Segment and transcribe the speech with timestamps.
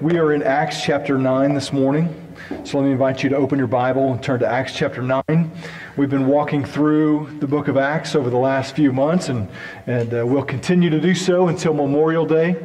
[0.00, 2.14] We are in Acts chapter 9 this morning.
[2.62, 5.50] So let me invite you to open your Bible and turn to Acts chapter 9.
[5.96, 9.48] We've been walking through the book of Acts over the last few months, and,
[9.88, 12.64] and uh, we'll continue to do so until Memorial Day.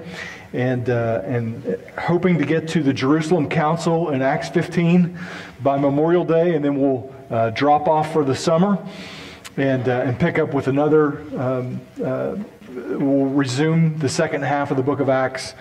[0.53, 5.17] And, uh, and hoping to get to the Jerusalem Council in Acts 15
[5.63, 8.77] by Memorial Day, and then we'll uh, drop off for the summer
[9.57, 11.21] and, uh, and pick up with another.
[11.35, 12.35] Um, uh,
[12.69, 15.55] we'll resume the second half of the book of Acts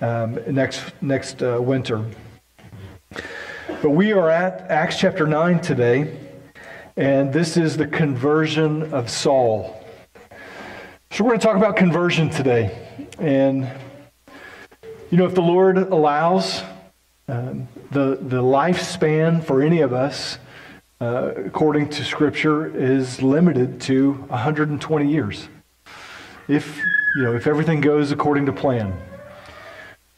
[0.00, 2.04] um, next, next uh, winter.
[3.82, 6.18] But we are at Acts chapter 9 today,
[6.96, 9.84] and this is the conversion of Saul.
[11.10, 12.76] So we're going to talk about conversion today.
[13.18, 13.70] And,
[15.10, 16.62] you know, if the Lord allows,
[17.28, 20.38] um, the, the lifespan for any of us,
[21.00, 25.48] uh, according to Scripture, is limited to 120 years.
[26.48, 26.78] If,
[27.16, 28.98] you know, if everything goes according to plan.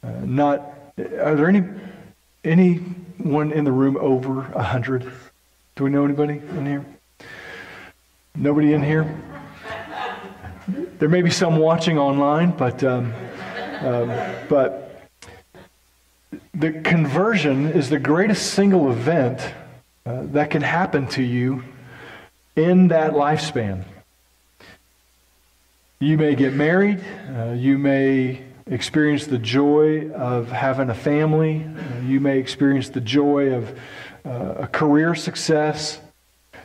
[0.02, 0.60] Uh, not,
[0.98, 1.64] are there any,
[2.44, 5.10] anyone in the room over a 100?
[5.76, 6.84] Do we know anybody in here?
[8.34, 9.20] Nobody in here?
[10.98, 13.12] There may be some watching online, but, um,
[13.80, 14.08] um,
[14.48, 15.08] but
[16.54, 19.40] the conversion is the greatest single event
[20.04, 21.62] uh, that can happen to you
[22.56, 23.84] in that lifespan.
[26.00, 27.02] You may get married,
[27.36, 31.66] uh, you may experience the joy of having a family.
[32.04, 33.78] You may experience the joy of
[34.24, 36.00] uh, a career success.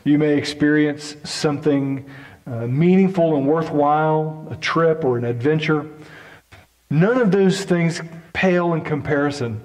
[0.04, 2.10] You may experience something
[2.46, 5.90] uh, meaningful and worthwhile, a trip or an adventure.
[6.90, 8.02] None of those things
[8.34, 9.62] pale in comparison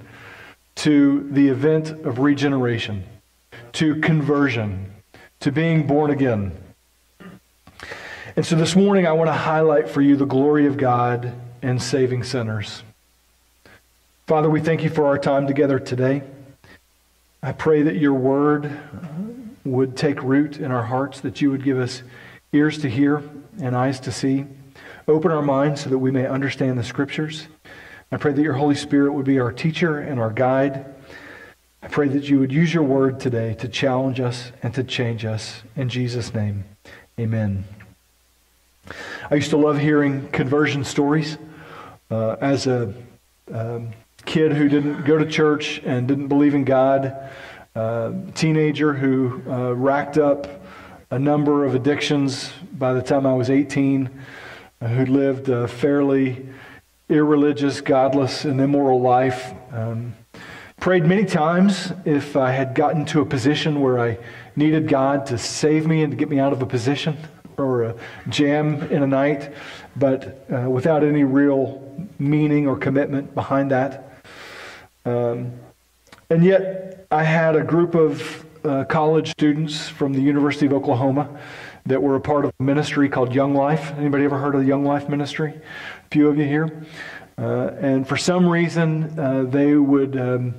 [0.77, 3.05] to the event of regeneration,
[3.73, 4.93] to conversion,
[5.41, 6.53] to being born again.
[8.37, 11.83] And so this morning, I want to highlight for you the glory of God and
[11.83, 12.83] saving sinners.
[14.27, 16.23] Father, we thank you for our time together today.
[17.43, 18.71] I pray that your word
[19.65, 22.03] would take root in our hearts, that you would give us
[22.53, 23.23] ears to hear
[23.61, 24.45] and eyes to see.
[25.07, 27.49] Open our minds so that we may understand the scriptures.
[28.11, 30.87] I pray that your Holy Spirit would be our teacher and our guide.
[31.83, 35.25] I pray that you would use your word today to challenge us and to change
[35.25, 35.63] us.
[35.77, 36.65] In Jesus' name,
[37.19, 37.65] amen.
[39.31, 41.39] I used to love hearing conversion stories.
[42.11, 42.95] Uh, as a
[43.53, 43.91] um,
[44.25, 47.15] kid who didn't go to church and didn't believe in God,
[47.75, 50.47] uh, teenager who uh, racked up
[51.11, 54.11] a number of addictions by the time I was 18,
[54.81, 56.47] uh, who lived a fairly
[57.09, 59.53] irreligious, godless, and immoral life.
[59.73, 60.15] Um,
[60.81, 64.19] prayed many times if I had gotten to a position where I
[64.57, 67.17] needed God to save me and to get me out of a position
[67.57, 67.95] or a
[68.29, 69.53] jam in a night,
[69.99, 74.21] but uh, without any real meaning or commitment behind that.
[75.05, 75.53] Um,
[76.31, 81.29] and yet, I had a group of uh, college students from the University of Oklahoma
[81.87, 83.93] that were a part of a ministry called Young Life.
[83.97, 85.55] Anybody ever heard of the Young Life ministry?
[85.55, 86.85] A few of you here.
[87.39, 90.19] Uh, and for some reason, uh, they would.
[90.19, 90.55] Um,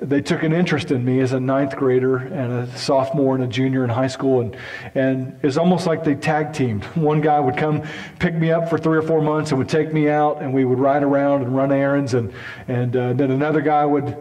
[0.00, 3.48] they took an interest in me as a ninth grader and a sophomore and a
[3.48, 4.56] junior in high school and
[4.94, 6.84] and it's almost like they tag teamed.
[6.94, 7.82] One guy would come
[8.20, 10.64] pick me up for three or four months and would take me out and we
[10.64, 12.32] would ride around and run errands and
[12.68, 14.16] and uh, then another guy would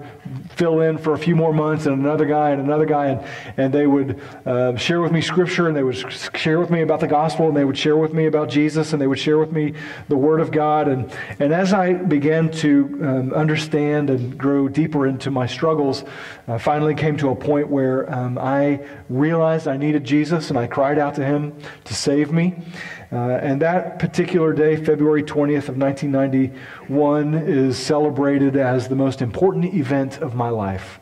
[0.52, 3.26] fill in for a few more months and another guy and another guy and
[3.58, 5.98] and they would uh, share with me scripture and they would
[6.36, 9.02] share with me about the gospel and they would share with me about jesus and
[9.02, 9.74] they would share with me
[10.10, 15.08] the word of god and and as i began to um, understand and grow deeper
[15.08, 16.04] into my struggles,
[16.48, 20.68] I finally came to a point where um, I realized I needed Jesus and I
[20.68, 21.54] cried out to him
[21.86, 22.64] to save me.
[23.12, 29.74] Uh, and that particular day, February 20th of 1991, is celebrated as the most important
[29.74, 31.00] event of my life,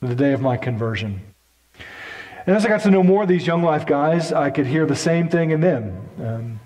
[0.00, 1.20] the day of my conversion.
[2.46, 4.86] And as I got to know more of these Young Life guys, I could hear
[4.86, 6.08] the same thing in them.
[6.18, 6.60] Um,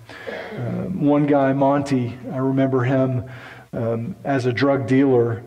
[0.53, 3.25] uh, one guy, Monty, I remember him
[3.73, 5.43] um, as a drug dealer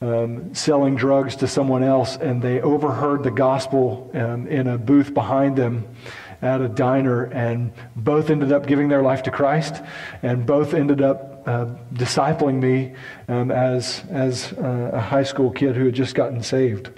[0.00, 5.14] um, selling drugs to someone else, and they overheard the gospel um, in a booth
[5.14, 5.86] behind them
[6.42, 9.80] at a diner, and both ended up giving their life to Christ,
[10.22, 12.94] and both ended up uh, discipling me
[13.28, 16.90] um, as, as uh, a high school kid who had just gotten saved.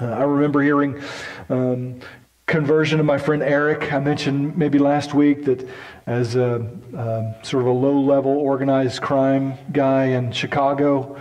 [0.00, 1.00] Uh, I remember hearing
[1.48, 2.00] um,
[2.46, 3.92] conversion of my friend Eric.
[3.92, 5.68] I mentioned maybe last week that
[6.06, 11.20] as a, um, sort of a low level organized crime guy in Chicago,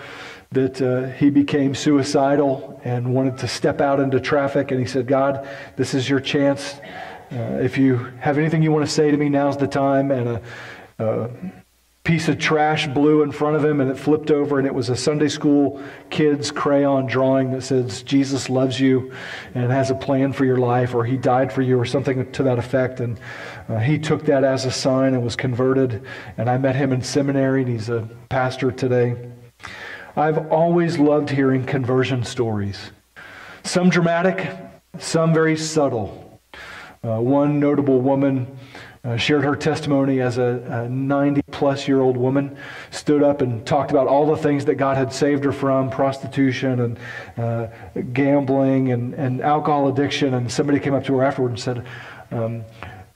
[0.51, 4.71] that uh, he became suicidal and wanted to step out into traffic.
[4.71, 6.79] And he said, God, this is your chance.
[7.31, 10.11] Uh, if you have anything you want to say to me, now's the time.
[10.11, 10.41] And a,
[10.99, 11.29] a
[12.07, 14.87] piece of trash blew in front of him and it flipped over and it was
[14.87, 19.11] a Sunday school kid's crayon drawing that says Jesus loves you
[19.53, 22.43] and has a plan for your life or he died for you or something to
[22.43, 23.19] that effect and
[23.67, 26.01] uh, he took that as a sign and was converted
[26.37, 29.29] and I met him in seminary and he's a pastor today.
[30.15, 32.91] I've always loved hearing conversion stories.
[33.63, 34.49] Some dramatic,
[34.97, 36.26] some very subtle.
[37.03, 38.47] Uh, one notable woman
[39.03, 42.57] uh, shared her testimony as a 90 plus year old woman,
[42.91, 46.81] stood up and talked about all the things that God had saved her from prostitution
[46.81, 46.99] and
[47.37, 47.67] uh,
[48.13, 50.33] gambling and, and alcohol addiction.
[50.33, 51.85] And somebody came up to her afterward and said,
[52.31, 52.65] um,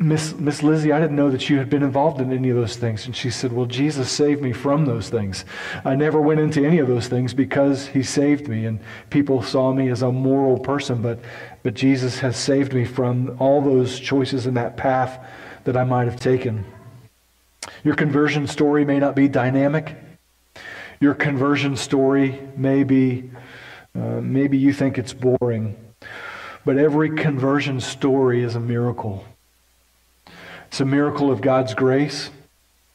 [0.02, 2.76] Miss, Miss Lizzie, I didn't know that you had been involved in any of those
[2.76, 3.06] things.
[3.06, 5.46] And she said, Well, Jesus saved me from those things.
[5.86, 8.66] I never went into any of those things because he saved me.
[8.66, 8.80] And
[9.12, 11.20] people saw me as a moral person, but,
[11.62, 15.24] but Jesus has saved me from all those choices in that path
[15.66, 16.66] that I might have taken.
[17.84, 19.96] Your conversion story may not be dynamic.
[21.00, 23.30] Your conversion story may be,
[23.96, 25.76] uh, maybe you think it's boring.
[26.66, 29.26] But every conversion story is a miracle.
[30.72, 32.30] It's a miracle of God's grace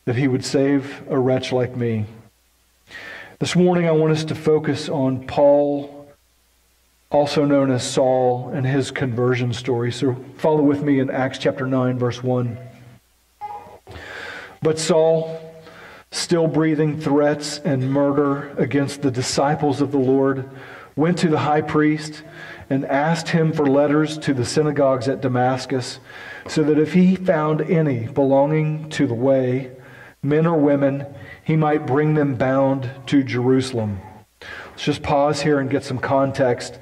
[0.07, 2.07] that He would save a wretch like me.
[3.39, 6.09] This morning, I want us to focus on Paul,
[7.11, 9.93] also known as Saul, and his conversion story.
[9.93, 12.57] So follow with me in Acts chapter 9, verse 1.
[14.63, 15.39] But Saul,
[16.11, 20.49] still breathing threats and murder against the disciples of the Lord,
[20.97, 22.23] went to the high priest
[22.71, 26.01] and asked him for letters to the synagogues at Damascus,
[26.49, 29.71] so that if he found any belonging to the way,
[30.23, 31.07] men or women,
[31.45, 34.01] he might bring them bound to Jerusalem.
[34.71, 36.79] Let's just pause here and get some context.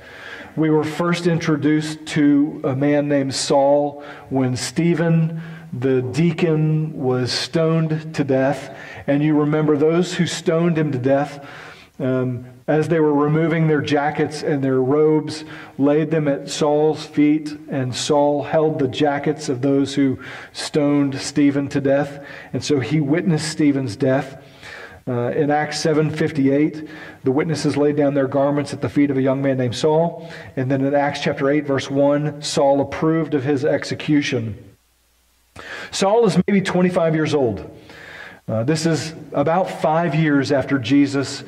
[0.56, 5.42] We were first introduced to a man named Saul when Stephen
[5.78, 8.76] the deacon was stoned to death.
[9.06, 11.46] And you remember those who stoned him to death,
[11.98, 15.44] um, as they were removing their jackets and their robes,
[15.76, 20.18] laid them at Saul's feet, and Saul held the jackets of those who
[20.52, 22.24] stoned Stephen to death.
[22.54, 24.42] And so he witnessed Stephen's death.
[25.06, 26.88] Uh, in Acts 7:58,
[27.24, 30.30] the witnesses laid down their garments at the feet of a young man named Saul.
[30.56, 34.56] And then in Acts chapter 8, verse 1, Saul approved of his execution.
[35.90, 37.70] Saul is maybe 25 years old.
[38.48, 41.44] Uh, this is about five years after Jesus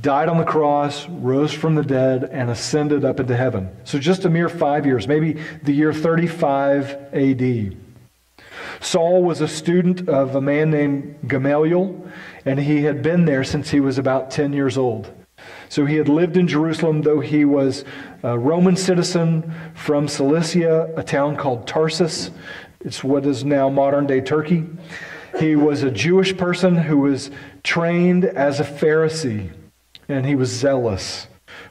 [0.00, 3.70] died on the cross, rose from the dead, and ascended up into heaven.
[3.84, 7.76] So just a mere five years, maybe the year 35 AD.
[8.80, 12.10] Saul was a student of a man named Gamaliel,
[12.44, 15.12] and he had been there since he was about 10 years old.
[15.68, 17.84] So he had lived in Jerusalem, though he was
[18.22, 22.30] a Roman citizen from Cilicia, a town called Tarsus.
[22.80, 24.64] It's what is now modern day Turkey.
[25.38, 27.30] He was a Jewish person who was
[27.62, 29.50] trained as a Pharisee,
[30.08, 31.26] and he was zealous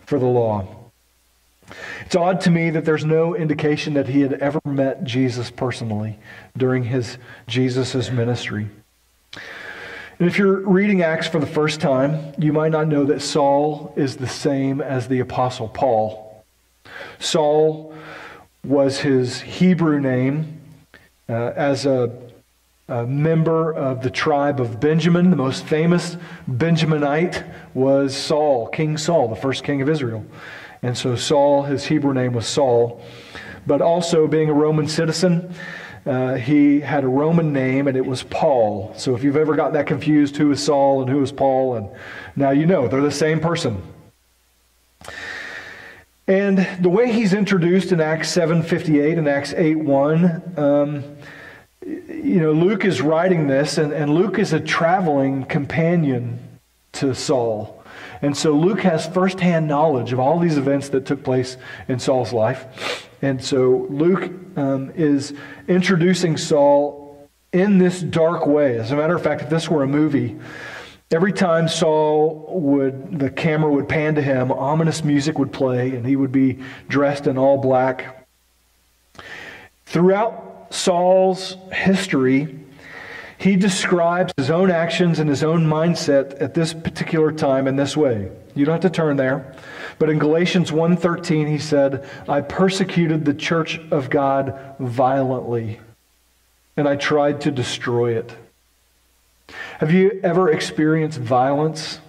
[0.06, 0.68] for the law.
[2.06, 6.20] It's odd to me that there's no indication that he had ever met Jesus personally
[6.56, 7.18] during his
[7.48, 8.68] Jesus' ministry.
[10.18, 13.94] And if you're reading Acts for the first time, you might not know that Saul
[13.98, 16.46] is the same as the Apostle Paul.
[17.20, 17.94] Saul
[18.64, 20.62] was his Hebrew name,
[21.28, 22.12] uh, as a,
[22.88, 25.30] a, member of the tribe of Benjamin.
[25.30, 26.18] The most famous
[26.50, 27.44] Benjaminite
[27.74, 30.26] was Saul, King Saul, the first king of Israel.
[30.82, 33.01] And so Saul, his Hebrew name was Saul.
[33.68, 35.54] But also, being a Roman citizen,
[36.06, 38.94] uh, he had a Roman name and it was Paul.
[38.96, 41.89] So if you've ever gotten that confused, who is Saul and who is Paul, and
[42.36, 43.82] now you know they're the same person.
[46.27, 51.14] And the way he's introduced in Acts 7.58 and Acts 8.1, um,
[51.86, 56.39] you know, Luke is writing this, and, and Luke is a traveling companion
[56.94, 57.84] to Saul.
[58.22, 62.34] And so Luke has firsthand knowledge of all these events that took place in Saul's
[62.34, 63.08] life.
[63.22, 65.34] And so Luke um, is
[65.68, 68.80] introducing Saul in this dark way.
[68.80, 70.38] As a matter of fact, if this were a movie,
[71.12, 76.06] Every time Saul would, the camera would pan to him, ominous music would play, and
[76.06, 78.27] he would be dressed in all black.
[79.86, 82.60] Throughout Saul's history,
[83.38, 87.95] he describes his own actions and his own mindset at this particular time in this
[87.98, 88.29] way.
[88.55, 89.53] You don't have to turn there.
[90.00, 95.79] But in Galatians 1:13 he said, "I persecuted the church of God violently,
[96.77, 98.36] and I tried to destroy it."
[99.79, 102.00] Have you ever experienced violence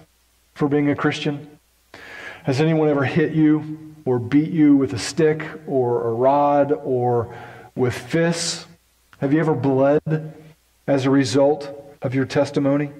[0.53, 1.47] for being a Christian?
[2.43, 7.27] Has anyone ever hit you or beat you with a stick or a rod or
[7.77, 8.65] with fists?
[9.19, 10.33] Have you ever bled
[10.87, 12.91] as a result of your testimony.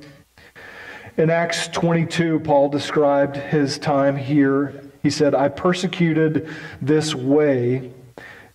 [1.17, 4.83] In Acts 22, Paul described his time here.
[5.01, 6.49] He said, I persecuted
[6.81, 7.91] this way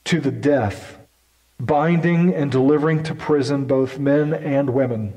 [0.05, 0.99] to the death,
[1.59, 5.15] binding and delivering to prison both men and women.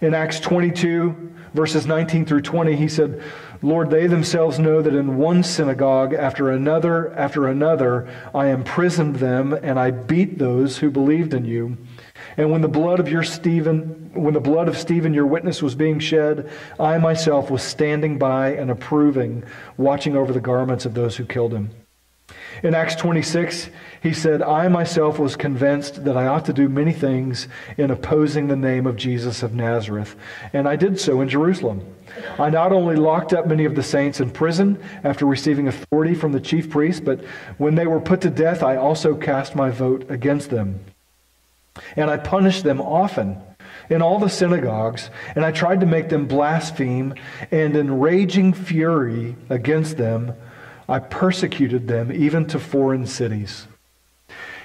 [0.00, 3.22] In Acts 22, verses 19 through 20, he said,
[3.62, 9.52] Lord, they themselves know that in one synagogue after another after another I imprisoned them
[9.52, 11.76] and I beat those who believed in you.
[12.36, 15.74] And when the blood of your Stephen, when the blood of Stephen, your witness, was
[15.74, 19.44] being shed, I myself was standing by and approving,
[19.76, 21.70] watching over the garments of those who killed him.
[22.62, 23.68] In Acts 26,
[24.02, 28.48] he said, I myself was convinced that I ought to do many things in opposing
[28.48, 30.16] the name of Jesus of Nazareth,
[30.52, 31.84] and I did so in Jerusalem.
[32.38, 36.32] I not only locked up many of the saints in prison after receiving authority from
[36.32, 37.24] the chief priests, but
[37.58, 40.80] when they were put to death, I also cast my vote against them.
[41.94, 43.38] And I punished them often
[43.90, 47.14] in all the synagogues, and I tried to make them blaspheme,
[47.50, 50.32] and in raging fury against them,
[50.88, 53.66] I persecuted them even to foreign cities.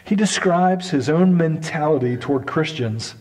[0.04, 3.16] He describes his own mentality toward Christians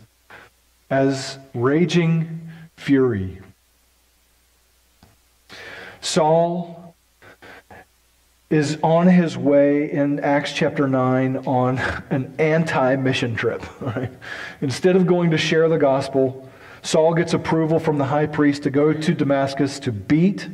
[0.90, 3.40] as raging fury.
[6.00, 6.94] Saul
[8.48, 11.78] is on his way in Acts chapter 9 on
[12.10, 13.62] an anti mission trip.
[13.80, 14.10] Right?
[14.60, 16.48] Instead of going to share the gospel,
[16.82, 20.48] Saul gets approval from the high priest to go to Damascus to beat,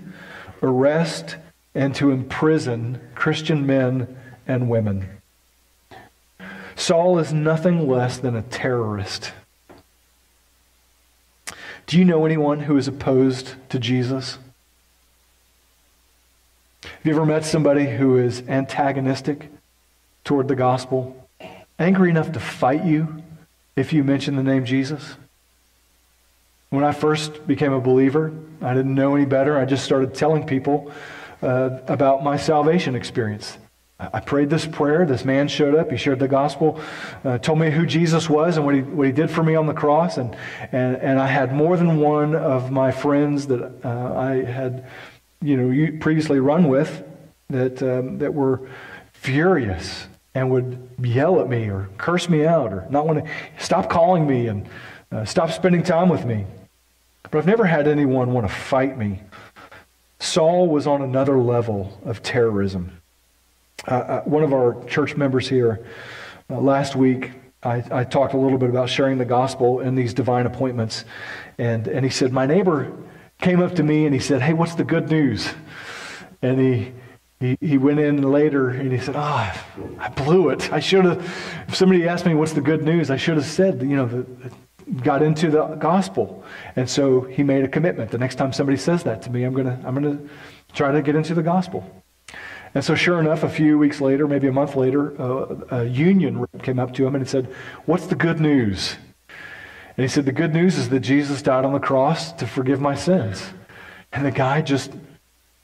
[0.62, 1.36] arrest,
[1.76, 4.16] and to imprison Christian men
[4.48, 5.06] and women.
[6.74, 9.32] Saul is nothing less than a terrorist.
[11.86, 14.38] Do you know anyone who is opposed to Jesus?
[16.82, 19.50] Have you ever met somebody who is antagonistic
[20.24, 21.28] toward the gospel?
[21.78, 23.22] Angry enough to fight you
[23.76, 25.16] if you mention the name Jesus?
[26.70, 29.58] When I first became a believer, I didn't know any better.
[29.58, 30.90] I just started telling people
[31.42, 33.58] uh, about my salvation experience.
[33.98, 35.06] I prayed this prayer.
[35.06, 35.90] This man showed up.
[35.90, 36.78] He shared the gospel,
[37.24, 39.66] uh, told me who Jesus was and what he, what he did for me on
[39.66, 40.18] the cross.
[40.18, 40.36] And,
[40.70, 44.86] and, and I had more than one of my friends that uh, I had
[45.40, 47.04] you know, previously run with
[47.48, 48.68] that, um, that were
[49.14, 53.88] furious and would yell at me or curse me out or not want to stop
[53.88, 54.68] calling me and
[55.10, 56.44] uh, stop spending time with me.
[57.30, 59.20] But I've never had anyone want to fight me
[60.18, 63.00] Saul was on another level of terrorism.
[63.86, 65.86] Uh, uh, one of our church members here
[66.50, 67.32] uh, last week,
[67.62, 71.04] I, I, talked a little bit about sharing the gospel in these divine appointments.
[71.58, 72.92] And, and he said, My neighbor
[73.40, 75.52] came up to me and he said, Hey, what's the good news?
[76.42, 76.92] And he,
[77.40, 79.52] he, he went in later and he said, Oh,
[79.98, 80.72] I blew it.
[80.72, 81.20] I should have,
[81.68, 84.26] if somebody asked me what's the good news, I should have said, you know, the,
[85.02, 86.44] got into the gospel.
[86.76, 88.10] And so he made a commitment.
[88.10, 90.28] The next time somebody says that to me, I'm going to I'm going to
[90.74, 91.84] try to get into the gospel.
[92.74, 96.40] And so, sure enough, a few weeks later, maybe a month later, uh, a union
[96.40, 97.46] rep came up to him and said,
[97.86, 98.96] What's the good news?
[99.96, 102.80] And he said, The good news is that Jesus died on the cross to forgive
[102.80, 103.42] my sins.
[104.12, 104.92] And the guy just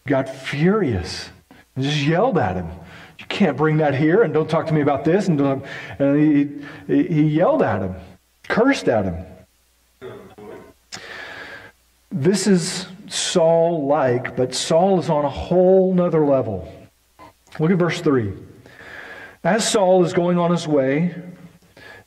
[0.06, 1.28] got furious
[1.76, 2.70] and just yelled at him.
[3.18, 5.28] You can't bring that here and don't talk to me about this.
[5.28, 5.40] And,
[5.98, 7.94] and he, he yelled at him
[8.48, 9.26] cursed at him.
[12.10, 16.70] This is Saul like, but Saul is on a whole nother level.
[17.58, 18.32] Look at verse 3.
[19.44, 21.14] As Saul is going on his way,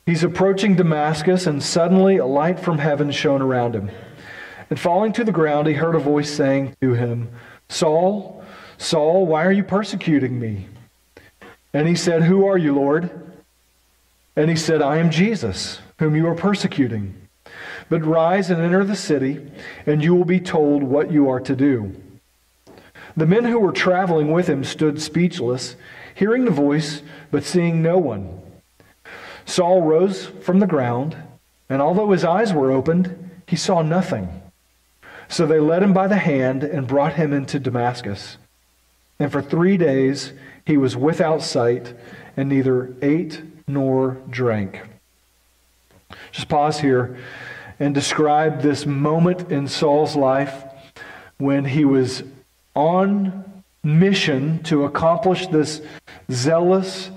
[0.06, 3.90] he's approaching Damascus, and suddenly a light from heaven shone around him.
[4.70, 7.28] And falling to the ground, he heard a voice saying to him,
[7.68, 8.44] Saul,
[8.78, 10.66] Saul, why are you persecuting me?
[11.72, 13.10] And he said, Who are you, Lord?
[14.34, 17.14] And he said, I am Jesus whom you are persecuting.
[17.88, 19.50] But rise and enter the city,
[19.86, 21.94] and you will be told what you are to do.
[23.16, 25.76] The men who were traveling with him stood speechless,
[26.14, 28.40] hearing the voice, but seeing no one.
[29.46, 31.16] Saul rose from the ground,
[31.70, 34.42] and although his eyes were opened, he saw nothing.
[35.28, 38.38] So they led him by the hand and brought him into Damascus.
[39.18, 40.32] And for three days
[40.64, 41.94] he was without sight,
[42.36, 44.82] and neither ate nor drank.
[46.36, 47.16] Just pause here
[47.80, 50.64] and describe this moment in Saul's life
[51.38, 52.24] when he was
[52.74, 55.80] on mission to accomplish this
[56.30, 57.10] zealous,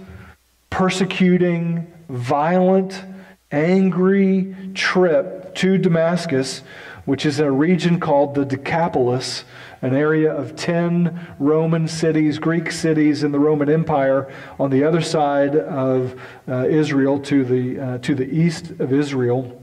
[0.69, 3.03] persecuting, violent,
[3.51, 6.63] angry trip to Damascus,
[7.03, 9.43] which is a region called the Decapolis,
[9.81, 15.01] an area of 10 Roman cities, Greek cities in the Roman Empire on the other
[15.01, 19.55] side of uh, Israel to the, uh, to the east of Israel.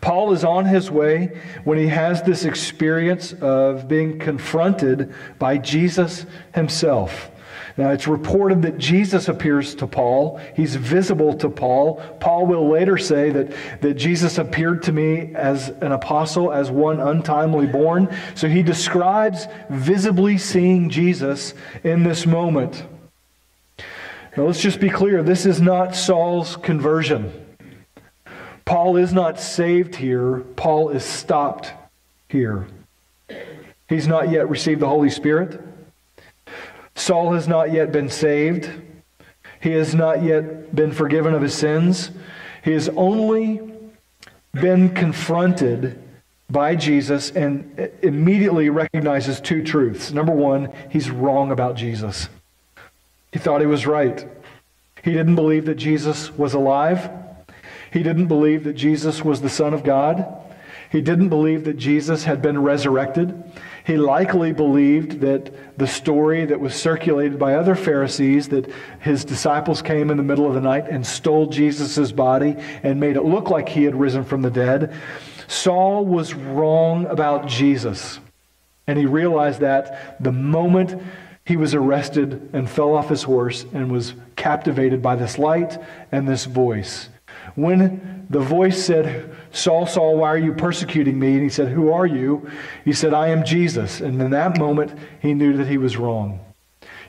[0.00, 6.26] Paul is on his way when he has this experience of being confronted by Jesus
[6.54, 7.31] himself.
[7.76, 10.40] Now, it's reported that Jesus appears to Paul.
[10.54, 12.02] He's visible to Paul.
[12.20, 17.00] Paul will later say that, that Jesus appeared to me as an apostle, as one
[17.00, 18.14] untimely born.
[18.34, 22.86] So he describes visibly seeing Jesus in this moment.
[24.36, 27.32] Now, let's just be clear this is not Saul's conversion.
[28.64, 31.72] Paul is not saved here, Paul is stopped
[32.28, 32.66] here.
[33.88, 35.60] He's not yet received the Holy Spirit.
[36.94, 38.70] Saul has not yet been saved.
[39.60, 42.10] He has not yet been forgiven of his sins.
[42.64, 43.60] He has only
[44.52, 46.02] been confronted
[46.50, 50.12] by Jesus and immediately recognizes two truths.
[50.12, 52.28] Number one, he's wrong about Jesus.
[53.32, 54.26] He thought he was right.
[55.02, 57.10] He didn't believe that Jesus was alive.
[57.90, 60.26] He didn't believe that Jesus was the Son of God.
[60.90, 63.42] He didn't believe that Jesus had been resurrected.
[63.84, 68.70] He likely believed that the story that was circulated by other Pharisees that
[69.00, 73.16] his disciples came in the middle of the night and stole Jesus' body and made
[73.16, 74.94] it look like he had risen from the dead.
[75.48, 78.20] Saul was wrong about Jesus.
[78.86, 81.02] And he realized that the moment
[81.44, 85.76] he was arrested and fell off his horse and was captivated by this light
[86.12, 87.08] and this voice.
[87.54, 91.34] When the voice said, Saul, Saul, why are you persecuting me?
[91.34, 92.48] And he said, Who are you?
[92.84, 94.00] He said, I am Jesus.
[94.00, 96.40] And in that moment, he knew that he was wrong.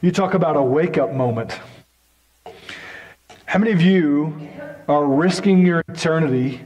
[0.01, 1.57] You talk about a wake up moment.
[3.45, 4.49] How many of you
[4.89, 6.61] are risking your eternity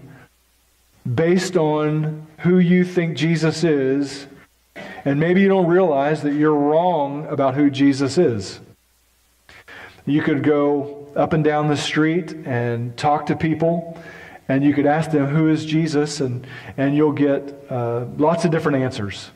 [1.14, 4.26] based on who you think Jesus is,
[5.06, 8.60] and maybe you don't realize that you're wrong about who Jesus is?
[10.08, 13.98] You could go up and down the street and talk to people
[14.50, 16.22] and you could ask them, Who is Jesus?
[16.22, 16.48] and,
[16.78, 19.32] and you'll get uh, lots of different answers.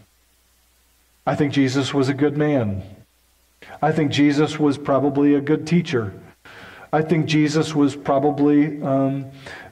[1.26, 2.84] I think Jesus was a good man.
[3.82, 6.14] I think Jesus was probably a good teacher.
[6.94, 9.28] I think Jesus was probably, um,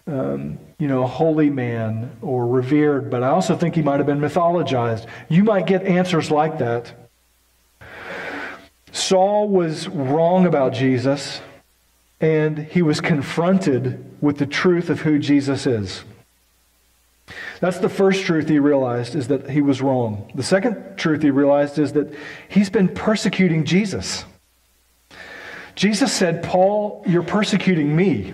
[0.08, 4.06] um, you know, a holy man or revered, but I also think he might have
[4.06, 5.06] been mythologized.
[5.28, 6.94] You might get answers like that.
[8.92, 11.42] Saul was wrong about Jesus
[12.22, 16.04] and he was confronted with the truth of who Jesus is.
[17.60, 20.32] That's the first truth he realized is that he was wrong.
[20.36, 22.14] The second truth he realized is that
[22.48, 24.26] he's been persecuting Jesus.
[25.76, 28.34] Jesus said, Paul, you're persecuting me.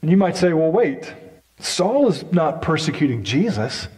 [0.00, 1.12] And you might say, well, wait,
[1.60, 3.88] Saul is not persecuting Jesus.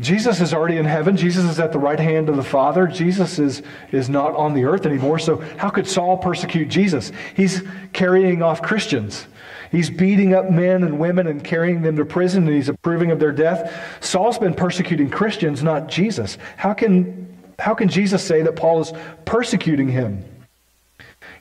[0.00, 1.16] Jesus is already in heaven.
[1.16, 2.88] Jesus is at the right hand of the Father.
[2.88, 5.20] Jesus is, is not on the earth anymore.
[5.20, 7.12] So, how could Saul persecute Jesus?
[7.36, 9.26] He's carrying off Christians.
[9.70, 13.20] He's beating up men and women and carrying them to prison, and he's approving of
[13.20, 13.98] their death.
[14.00, 16.38] Saul's been persecuting Christians, not Jesus.
[16.56, 18.92] How can, how can Jesus say that Paul is
[19.24, 20.24] persecuting him?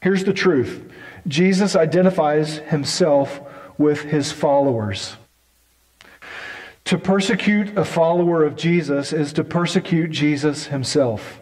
[0.01, 0.91] Here's the truth
[1.27, 3.41] Jesus identifies himself
[3.79, 5.15] with his followers.
[6.93, 11.41] To persecute a follower of Jesus is to persecute Jesus himself.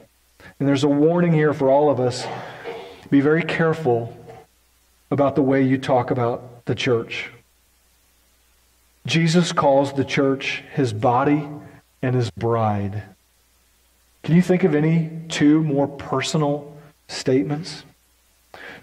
[0.57, 2.25] And there's a warning here for all of us.
[3.09, 4.17] Be very careful
[5.11, 7.31] about the way you talk about the church.
[9.05, 11.45] Jesus calls the church his body
[12.01, 13.03] and his bride.
[14.23, 16.77] Can you think of any two more personal
[17.09, 17.83] statements?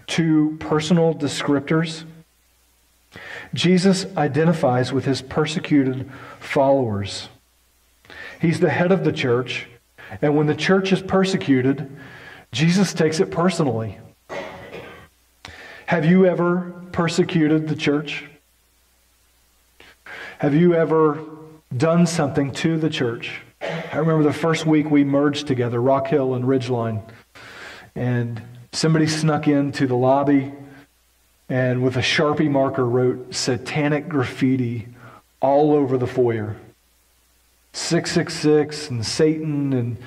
[0.05, 2.03] Two personal descriptors?
[3.53, 6.09] Jesus identifies with his persecuted
[6.39, 7.29] followers.
[8.39, 9.67] He's the head of the church,
[10.21, 11.89] and when the church is persecuted,
[12.51, 13.97] Jesus takes it personally.
[15.87, 18.25] Have you ever persecuted the church?
[20.37, 21.19] Have you ever
[21.75, 23.41] done something to the church?
[23.61, 27.01] I remember the first week we merged together, Rock Hill and Ridgeline,
[27.95, 30.53] and somebody snuck into the lobby
[31.49, 34.87] and with a Sharpie marker wrote satanic graffiti
[35.41, 36.55] all over the foyer.
[37.73, 39.97] 666 and Satan and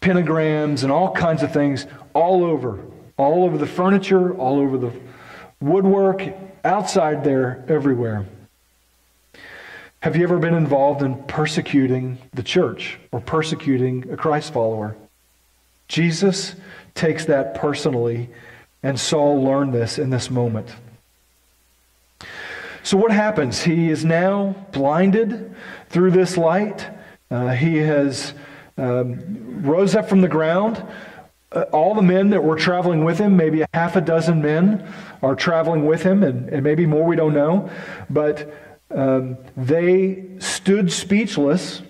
[0.00, 2.80] pentagrams and all kinds of things all over.
[3.16, 4.92] All over the furniture, all over the
[5.60, 6.22] woodwork,
[6.64, 8.26] outside there, everywhere.
[10.00, 14.94] Have you ever been involved in persecuting the church or persecuting a Christ follower?
[15.88, 16.54] Jesus
[16.94, 18.28] takes that personally
[18.82, 20.74] and Saul learned this in this moment.
[22.82, 23.62] So, what happens?
[23.62, 25.54] He is now blinded
[25.88, 26.88] through this light.
[27.30, 28.32] Uh, he has
[28.78, 30.84] um, rose up from the ground.
[31.50, 34.86] Uh, all the men that were traveling with him, maybe a half a dozen men,
[35.22, 37.70] are traveling with him, and, and maybe more, we don't know.
[38.08, 38.54] But
[38.90, 41.82] um, they stood speechless.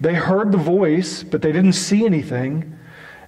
[0.00, 2.78] They heard the voice, but they didn't see anything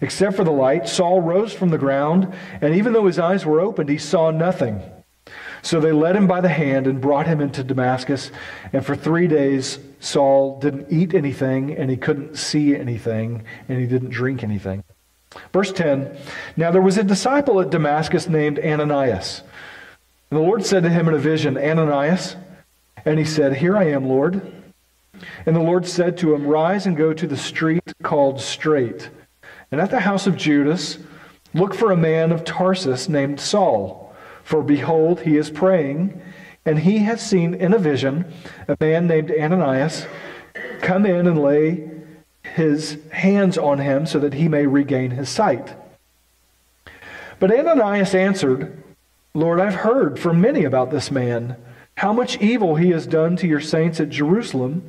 [0.05, 0.87] except for the light.
[0.87, 4.83] Saul rose from the ground, and even though his eyes were opened, he saw nothing.
[5.62, 8.31] So they led him by the hand and brought him into Damascus.
[8.75, 13.87] And for three days, Saul didn't eat anything, and he couldn't see anything, and he
[13.87, 14.85] didn't drink anything.
[15.53, 16.17] Verse 10
[16.57, 19.43] Now there was a disciple at Damascus named Ananias.
[20.31, 22.37] And the Lord said to him in a vision, Ananias.
[23.07, 24.53] And he said, Here I am, Lord.
[25.47, 29.09] And the Lord said to him, Rise and go to the street called Straight.
[29.70, 30.98] And at the house of Judas,
[31.53, 34.14] look for a man of Tarsus named Saul.
[34.42, 36.20] For behold, he is praying,
[36.66, 38.33] and he has seen in a vision
[38.68, 40.07] a man named Ananias
[40.81, 41.90] come in and lay
[42.42, 45.74] his hands on him so that he may regain his sight.
[47.40, 48.83] But Ananias answered,
[49.35, 51.57] Lord, I've heard from many about this man,
[51.96, 54.88] how much evil he has done to your saints at Jerusalem.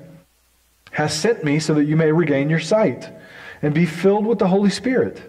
[0.91, 3.09] has sent me so that you may regain your sight
[3.61, 5.21] and be filled with the Holy Spirit.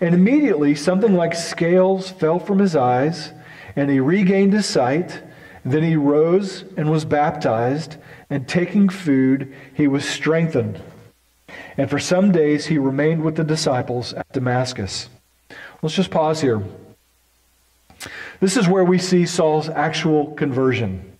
[0.00, 3.32] And immediately something like scales fell from his eyes,
[3.76, 5.22] and he regained his sight.
[5.64, 7.96] Then he rose and was baptized,
[8.30, 10.80] and taking food, he was strengthened.
[11.76, 15.08] And for some days he remained with the disciples at Damascus.
[15.82, 16.62] Let's just pause here.
[18.40, 21.13] This is where we see Saul's actual conversion.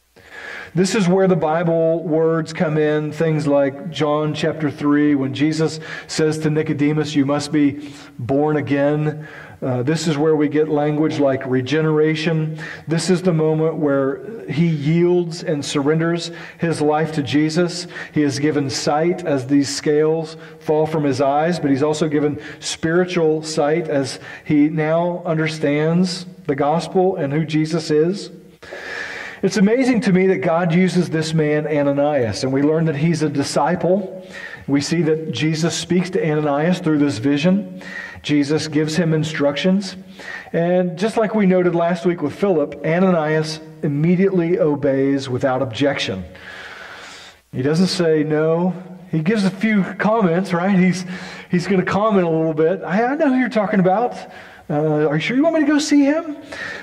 [0.76, 5.78] This is where the Bible words come in, things like John chapter 3, when Jesus
[6.08, 9.28] says to Nicodemus, You must be born again.
[9.62, 12.58] Uh, this is where we get language like regeneration.
[12.88, 17.86] This is the moment where he yields and surrenders his life to Jesus.
[18.12, 22.42] He is given sight as these scales fall from his eyes, but he's also given
[22.58, 28.32] spiritual sight as he now understands the gospel and who Jesus is.
[29.44, 33.22] It's amazing to me that God uses this man, Ananias, and we learn that he's
[33.22, 34.26] a disciple.
[34.66, 37.82] We see that Jesus speaks to Ananias through this vision.
[38.22, 39.96] Jesus gives him instructions.
[40.54, 46.24] And just like we noted last week with Philip, Ananias immediately obeys without objection.
[47.52, 48.72] He doesn't say no.
[49.10, 50.78] He gives a few comments, right?
[50.78, 51.04] He's,
[51.50, 52.80] he's going to comment a little bit.
[52.82, 54.16] I, I know who you're talking about.
[54.68, 56.36] Uh, are you sure you want me to go see him?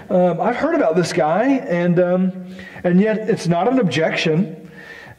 [0.10, 4.70] Um, I've heard about this guy, and, um, and yet it's not an objection.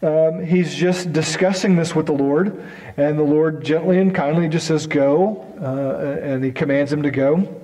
[0.01, 2.63] Um, he's just discussing this with the Lord,
[2.97, 7.11] and the Lord gently and kindly just says, Go, uh, and he commands him to
[7.11, 7.61] go.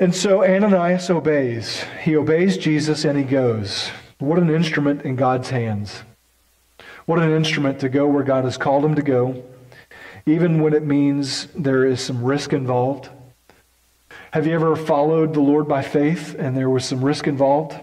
[0.00, 1.84] And so Ananias obeys.
[2.02, 3.90] He obeys Jesus and he goes.
[4.18, 6.02] What an instrument in God's hands.
[7.06, 9.42] What an instrument to go where God has called him to go
[10.28, 13.08] even when it means there is some risk involved.
[14.32, 17.74] Have you ever followed the Lord by faith and there was some risk involved?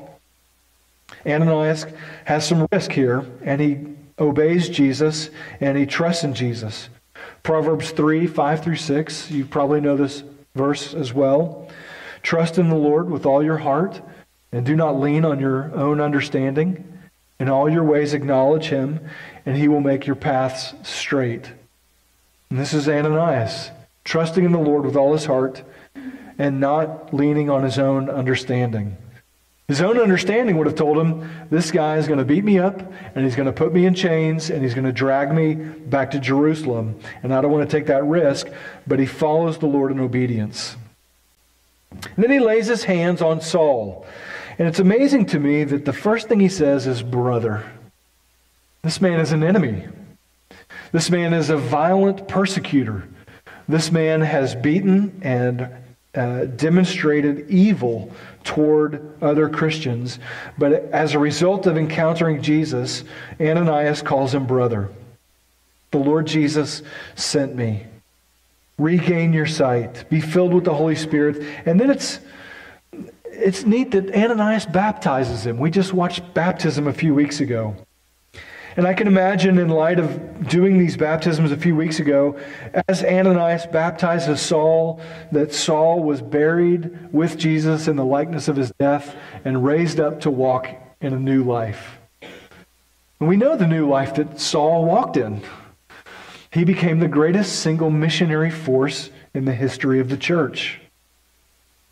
[1.26, 1.88] Ananias
[2.26, 3.88] has some risk here, and he
[4.20, 6.90] obeys Jesus and he trusts in Jesus.
[7.42, 11.68] Proverbs 3 5 through 6, you probably know this verse as well.
[12.22, 14.02] Trust in the Lord with all your heart,
[14.52, 16.92] and do not lean on your own understanding.
[17.40, 19.00] In all your ways acknowledge him,
[19.46, 21.52] and he will make your paths straight.
[22.56, 23.70] And this is Ananias,
[24.06, 25.62] trusting in the Lord with all his heart
[26.38, 28.96] and not leaning on his own understanding.
[29.68, 32.80] His own understanding would have told him, This guy is going to beat me up,
[33.13, 36.12] and he's going to put me in chains, and he's going to drag me back
[36.12, 36.98] to Jerusalem.
[37.24, 38.48] And I don't want to take that risk,
[38.88, 40.78] but he follows the Lord in obedience.
[41.91, 44.08] And then he lays his hands on Saul.
[44.58, 47.70] And it's amazing to me that the first thing he says is, Brother.
[48.82, 49.89] This man is an enemy.
[50.91, 53.08] This man is a violent persecutor.
[53.67, 55.69] This man has beaten and
[56.15, 58.12] uh, demonstrated evil
[58.43, 60.19] toward other Christians.
[60.58, 63.04] But as a result of encountering Jesus,
[63.39, 64.89] Ananias calls him brother.
[65.91, 66.84] The Lord Jesus
[67.15, 67.86] sent me.
[68.78, 70.10] Regain your sight.
[70.10, 71.41] Be filled with the Holy Spirit.
[71.65, 72.19] And then it's
[73.38, 75.58] it's neat that Ananias baptizes him.
[75.58, 77.75] We just watched baptism a few weeks ago.
[78.78, 82.38] And I can imagine, in light of doing these baptisms a few weeks ago,
[82.90, 85.00] as Ananias baptized Saul,
[85.32, 90.20] that Saul was buried with Jesus in the likeness of his death and raised up
[90.22, 90.68] to walk
[91.00, 92.00] in a new life.
[93.20, 95.42] And we know the new life that Saul walked in.
[96.52, 100.82] He became the greatest single missionary force in the history of the church.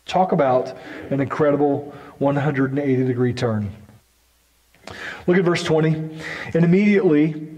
[0.04, 0.76] Talk about
[1.10, 3.70] an incredible 180 degree turn.
[5.26, 6.20] Look at verse 20.
[6.54, 7.48] And immediately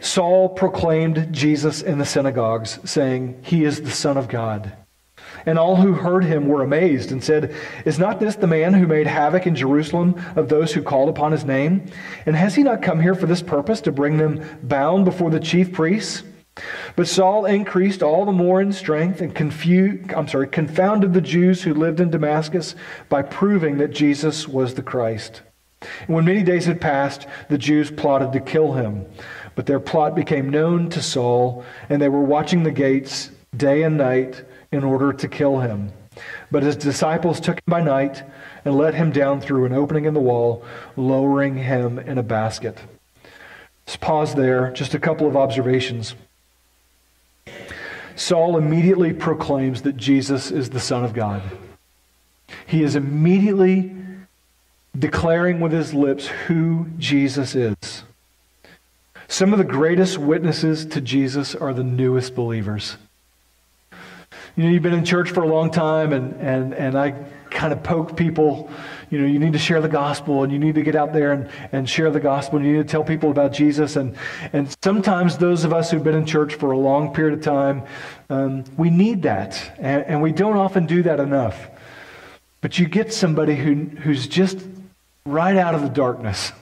[0.00, 4.72] Saul proclaimed Jesus in the synagogues, saying, He is the Son of God.
[5.44, 8.86] And all who heard him were amazed and said, Is not this the man who
[8.86, 11.86] made havoc in Jerusalem of those who called upon his name?
[12.26, 15.40] And has he not come here for this purpose, to bring them bound before the
[15.40, 16.22] chief priests?
[16.96, 21.62] But Saul increased all the more in strength and confused, I'm sorry, confounded the Jews
[21.62, 22.74] who lived in Damascus
[23.08, 25.42] by proving that Jesus was the Christ.
[26.06, 29.06] And when many days had passed, the Jews plotted to kill him.
[29.54, 33.96] But their plot became known to Saul, and they were watching the gates day and
[33.96, 35.92] night in order to kill him.
[36.50, 38.22] But his disciples took him by night
[38.64, 40.64] and let him down through an opening in the wall,
[40.96, 42.78] lowering him in a basket.
[43.86, 44.70] Let's pause there.
[44.72, 46.14] Just a couple of observations.
[48.16, 51.40] Saul immediately proclaims that Jesus is the Son of God.
[52.66, 53.94] He is immediately
[54.96, 58.04] declaring with his lips who Jesus is.
[59.28, 62.96] Some of the greatest witnesses to Jesus are the newest believers.
[64.56, 67.14] You know, you've been in church for a long time, and, and, and I
[67.50, 68.70] kind of poke people,
[69.10, 71.32] you know, you need to share the gospel and you need to get out there
[71.32, 73.96] and, and share the gospel and you need to tell people about Jesus.
[73.96, 74.16] And,
[74.52, 77.82] and sometimes those of us who've been in church for a long period of time,
[78.30, 79.76] um, we need that.
[79.78, 81.68] And, and we don't often do that enough.
[82.60, 84.58] But you get somebody who, who's just
[85.24, 86.52] right out of the darkness.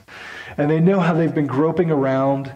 [0.57, 2.51] And they know how they've been groping around,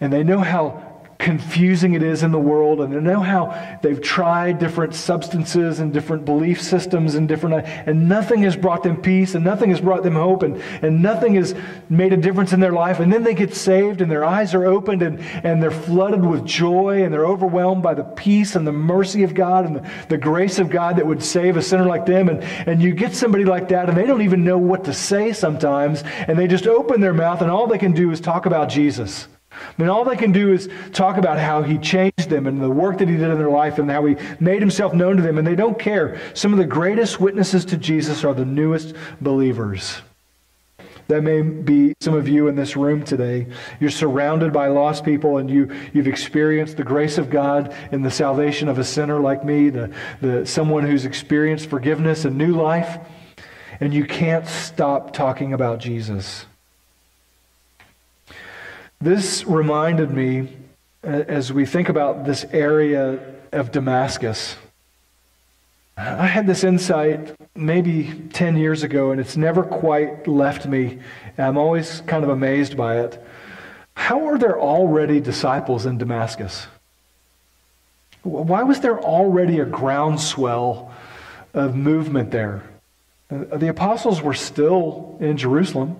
[0.00, 0.87] and they know how
[1.18, 5.92] confusing it is in the world, and they know how they've tried different substances and
[5.92, 10.04] different belief systems and different, and nothing has brought them peace, and nothing has brought
[10.04, 11.56] them hope, and, and nothing has
[11.88, 13.00] made a difference in their life.
[13.00, 16.44] And then they get saved, and their eyes are opened, and, and they're flooded with
[16.44, 20.18] joy, and they're overwhelmed by the peace and the mercy of God and the, the
[20.18, 22.28] grace of God that would save a sinner like them.
[22.28, 25.32] And, and you get somebody like that, and they don't even know what to say
[25.32, 28.68] sometimes, and they just open their mouth, and all they can do is talk about
[28.68, 29.26] Jesus.
[29.60, 32.70] I mean, all they can do is talk about how he changed them and the
[32.70, 35.38] work that he did in their life and how he made himself known to them,
[35.38, 36.20] and they don't care.
[36.34, 40.02] Some of the greatest witnesses to Jesus are the newest believers.
[41.08, 43.46] That may be some of you in this room today.
[43.80, 48.10] You're surrounded by lost people and you, you've experienced the grace of God in the
[48.10, 49.90] salvation of a sinner like me, the,
[50.20, 52.98] the, someone who's experienced forgiveness and new life,
[53.80, 56.44] and you can't stop talking about Jesus.
[59.00, 60.56] This reminded me
[61.04, 63.20] as we think about this area
[63.52, 64.56] of Damascus.
[65.96, 70.98] I had this insight maybe 10 years ago, and it's never quite left me.
[71.36, 73.24] I'm always kind of amazed by it.
[73.94, 76.66] How are there already disciples in Damascus?
[78.22, 80.92] Why was there already a groundswell
[81.54, 82.64] of movement there?
[83.30, 85.96] Uh, the apostles were still in Jerusalem.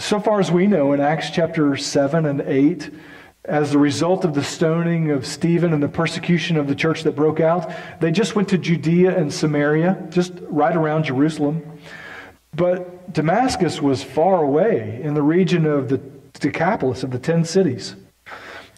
[0.00, 2.90] So far as we know, in Acts chapter 7 and 8,
[3.44, 7.14] as a result of the stoning of Stephen and the persecution of the church that
[7.14, 11.78] broke out, they just went to Judea and Samaria, just right around Jerusalem.
[12.54, 15.98] But Damascus was far away in the region of the
[16.32, 17.94] Decapolis, of the ten cities.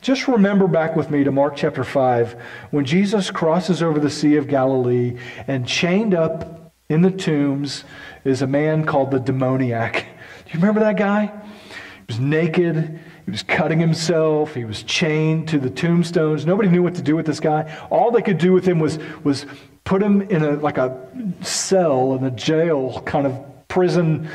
[0.00, 2.35] Just remember back with me to Mark chapter 5,
[2.72, 7.85] when Jesus crosses over the Sea of Galilee and chained up in the tombs
[8.24, 10.06] is a man called the demoniac.
[10.53, 11.27] You remember that guy?
[11.27, 13.01] He was naked.
[13.25, 14.55] He was cutting himself.
[14.55, 16.45] He was chained to the tombstones.
[16.45, 17.75] Nobody knew what to do with this guy.
[17.91, 19.47] All they could do with him was, was
[19.85, 21.09] put him in a, like a
[21.41, 24.29] cell in a jail kind of prison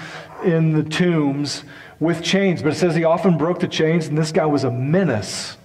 [0.44, 1.64] in the tombs
[2.00, 2.64] with chains.
[2.64, 5.56] But it says he often broke the chains, and this guy was a menace.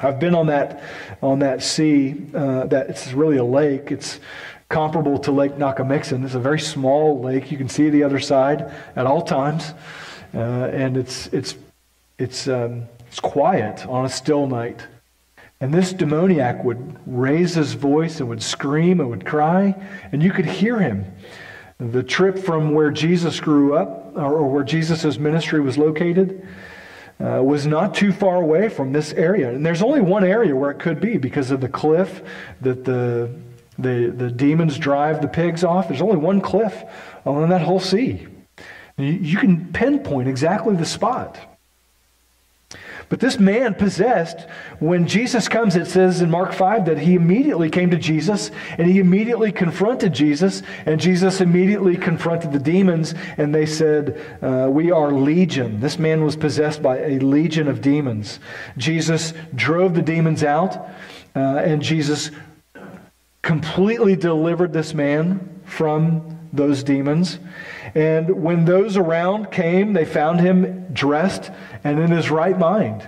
[0.00, 0.82] I've been on that
[1.22, 2.24] on that sea.
[2.34, 3.92] Uh, that it's really a lake.
[3.92, 4.18] It's
[4.70, 6.24] comparable to Lake Nockamixon.
[6.24, 7.50] It's a very small lake.
[7.50, 9.74] You can see the other side at all times,
[10.32, 11.56] uh, and it's it's
[12.18, 14.86] it's um, it's quiet on a still night.
[15.60, 19.74] And this demoniac would raise his voice and would scream and would cry,
[20.10, 21.04] and you could hear him.
[21.78, 26.46] The trip from where Jesus grew up, or where Jesus' ministry was located,
[27.18, 29.50] uh, was not too far away from this area.
[29.50, 32.22] And there's only one area where it could be because of the cliff
[32.62, 33.30] that the
[33.82, 35.88] the, the demons drive the pigs off.
[35.88, 36.84] There's only one cliff
[37.24, 38.26] on that whole sea.
[38.96, 41.38] You can pinpoint exactly the spot.
[43.10, 44.46] But this man possessed,
[44.78, 48.88] when Jesus comes, it says in Mark 5 that he immediately came to Jesus and
[48.88, 54.92] he immediately confronted Jesus, and Jesus immediately confronted the demons, and they said, uh, We
[54.92, 55.80] are legion.
[55.80, 58.38] This man was possessed by a legion of demons.
[58.76, 60.76] Jesus drove the demons out,
[61.34, 62.30] uh, and Jesus
[63.42, 67.38] completely delivered this man from those demons.
[67.94, 71.50] And when those around came, they found him dressed
[71.84, 73.06] and in his right mind.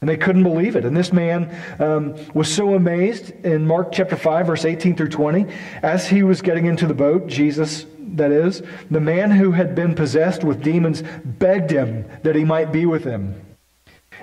[0.00, 0.86] And they couldn't believe it.
[0.86, 5.46] And this man um, was so amazed in Mark chapter 5, verse 18 through 20.
[5.82, 9.94] As he was getting into the boat, Jesus, that is, the man who had been
[9.94, 13.34] possessed with demons begged him that he might be with him.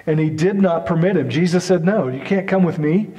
[0.07, 1.29] And he did not permit him.
[1.29, 3.11] Jesus said, No, you can't come with me.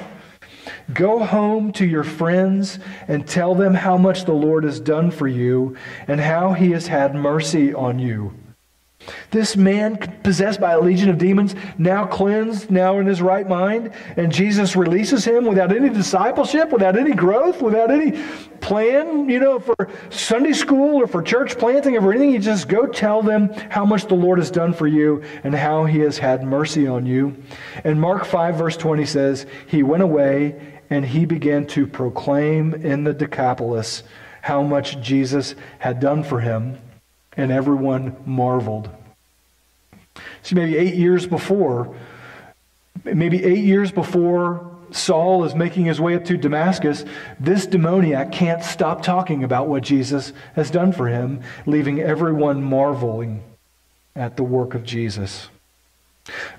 [0.93, 5.29] Go home to your friends and tell them how much the Lord has done for
[5.29, 5.77] you
[6.07, 8.35] and how he has had mercy on you.
[9.31, 13.93] This man, possessed by a legion of demons, now cleansed, now in his right mind,
[14.17, 18.21] and Jesus releases him without any discipleship, without any growth, without any
[18.61, 19.77] plan, you know, for
[20.11, 22.33] Sunday school or for church planting or anything.
[22.33, 25.85] You just go tell them how much the Lord has done for you and how
[25.85, 27.37] he has had mercy on you.
[27.85, 33.05] And Mark 5, verse 20 says, He went away and he began to proclaim in
[33.05, 34.03] the Decapolis
[34.43, 36.79] how much Jesus had done for him
[37.39, 38.91] and everyone marveled.
[40.43, 41.97] See, maybe eight years before,
[43.05, 47.05] maybe eight years before Saul is making his way up to Damascus,
[47.39, 53.43] this demoniac can't stop talking about what Jesus has done for him, leaving everyone marveling
[54.17, 55.49] at the work of Jesus.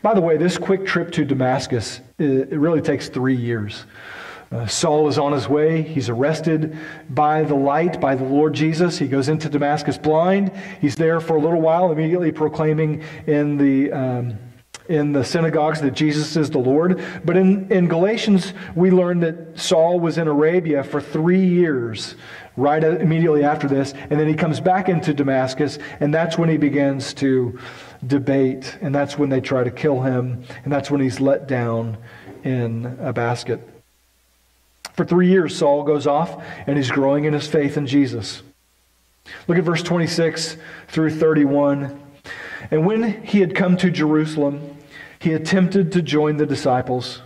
[0.02, 3.86] By the way, this quick trip to Damascus, it really takes three years.
[4.52, 5.84] Uh, Saul is on his way.
[5.84, 6.76] He's arrested
[7.10, 8.98] by the light, by the Lord Jesus.
[8.98, 10.52] He goes into Damascus blind.
[10.82, 13.92] He's there for a little while, immediately proclaiming in the.
[13.92, 14.40] Um,
[14.88, 17.00] in the synagogues that Jesus is the Lord.
[17.24, 22.16] But in, in Galatians, we learn that Saul was in Arabia for three years,
[22.58, 23.94] right immediately after this.
[24.10, 27.60] And then he comes back into Damascus, and that's when he begins to
[28.08, 28.80] debate.
[28.82, 30.44] And that's when they try to kill him.
[30.64, 31.96] And that's when he's let down
[32.44, 33.79] in a basket.
[35.00, 38.44] For three years, Saul goes off and he's growing in his faith in Jesus.
[39.48, 40.58] Look at verse 26
[40.90, 41.98] through 31.
[42.70, 44.76] And when he had come to Jerusalem,
[45.18, 47.22] he attempted to join the disciples,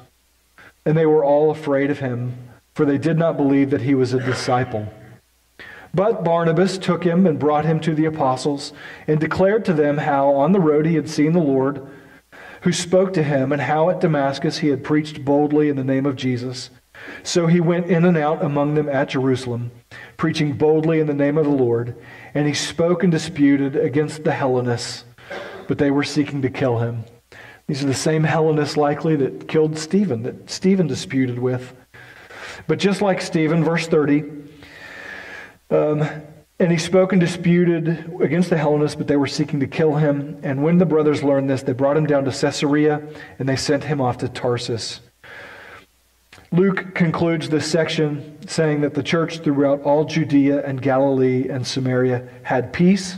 [0.86, 2.38] and they were all afraid of him,
[2.76, 4.94] for they did not believe that he was a disciple.
[5.96, 8.72] But Barnabas took him and brought him to the apostles,
[9.08, 11.82] and declared to them how on the road he had seen the Lord,
[12.62, 16.06] who spoke to him, and how at Damascus he had preached boldly in the name
[16.06, 16.70] of Jesus.
[17.24, 19.72] So he went in and out among them at Jerusalem,
[20.18, 21.96] preaching boldly in the name of the Lord,
[22.34, 25.06] and he spoke and disputed against the Hellenists,
[25.68, 27.04] but they were seeking to kill him.
[27.68, 31.74] These are the same Hellenists likely that killed Stephen, that Stephen disputed with.
[32.68, 34.24] But just like Stephen, verse 30,
[35.70, 36.08] um,
[36.60, 40.40] and he spoke and disputed against the Hellenists, but they were seeking to kill him.
[40.44, 43.02] And when the brothers learned this, they brought him down to Caesarea,
[43.40, 45.02] and they sent him off to Tarsus.
[46.54, 52.28] Luke concludes this section saying that the church throughout all Judea and Galilee and Samaria
[52.44, 53.18] had peace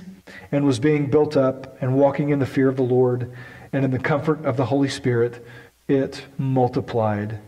[0.54, 3.34] and was being built up and walking in the fear of the Lord
[3.74, 5.46] and in the comfort of the Holy Spirit.
[5.90, 7.40] It multiplied.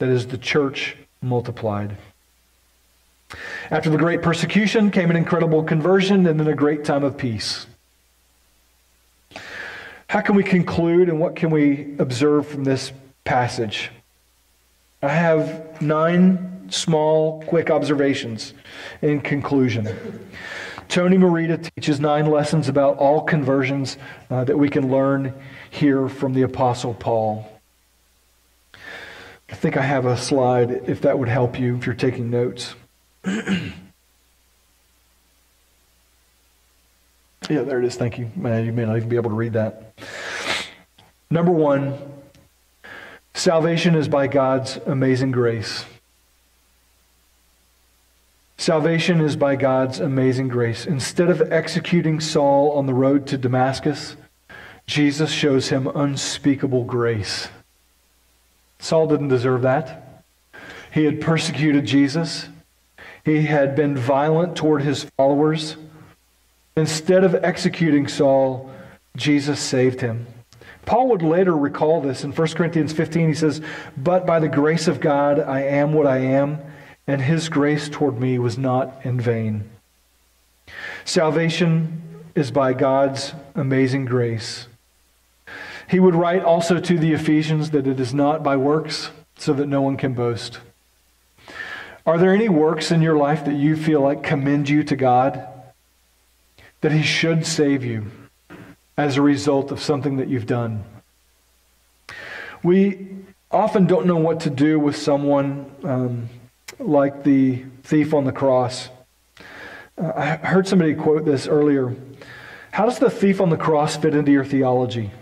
[0.00, 1.96] That is, the church multiplied.
[3.70, 7.68] After the great persecution came an incredible conversion and then a great time of peace.
[10.08, 12.90] How can we conclude and what can we observe from this
[13.22, 13.92] passage?
[15.00, 18.52] I have nine small, quick observations
[19.00, 20.28] in conclusion.
[20.88, 23.96] Tony Merida teaches nine lessons about all conversions
[24.30, 25.34] uh, that we can learn
[25.70, 27.48] here from the Apostle Paul.
[29.50, 32.74] I think I have a slide if that would help you if you're taking notes.
[33.24, 33.72] yeah,
[37.48, 37.94] there it is.
[37.94, 38.30] Thank you.
[38.34, 39.94] Man, you may not even be able to read that.
[41.30, 42.17] Number one,
[43.38, 45.84] Salvation is by God's amazing grace.
[48.56, 50.86] Salvation is by God's amazing grace.
[50.86, 54.16] Instead of executing Saul on the road to Damascus,
[54.86, 57.46] Jesus shows him unspeakable grace.
[58.80, 60.24] Saul didn't deserve that.
[60.92, 62.48] He had persecuted Jesus.
[63.24, 65.76] He had been violent toward his followers.
[66.76, 68.68] Instead of executing Saul,
[69.16, 70.26] Jesus saved him.
[70.88, 73.28] Paul would later recall this in 1 Corinthians 15.
[73.28, 73.60] He says,
[73.94, 76.62] But by the grace of God I am what I am,
[77.06, 79.68] and his grace toward me was not in vain.
[81.04, 84.66] Salvation is by God's amazing grace.
[85.90, 89.66] He would write also to the Ephesians that it is not by works, so that
[89.66, 90.60] no one can boast.
[92.06, 95.46] Are there any works in your life that you feel like commend you to God?
[96.80, 98.10] That He should save you
[98.98, 100.84] as a result of something that you've done?
[102.62, 103.08] We
[103.50, 106.28] often don't know what to do with someone um,
[106.78, 108.90] like the thief on the cross.
[109.96, 111.94] Uh, I heard somebody quote this earlier.
[112.72, 115.12] How does the thief on the cross fit into your theology?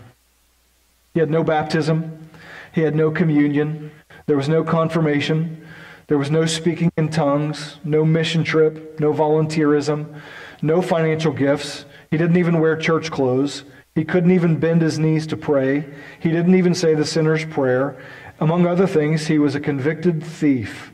[1.13, 2.29] He had no baptism,
[2.73, 3.91] he had no communion,
[4.27, 5.65] there was no confirmation,
[6.07, 10.21] there was no speaking in tongues, no mission trip, no volunteerism,
[10.61, 11.85] no financial gifts.
[12.11, 13.63] He didn't even wear church clothes.
[13.95, 15.85] He couldn't even bend his knees to pray.
[16.19, 17.97] He didn't even say the sinner's prayer.
[18.39, 20.91] Among other things, he was a convicted thief.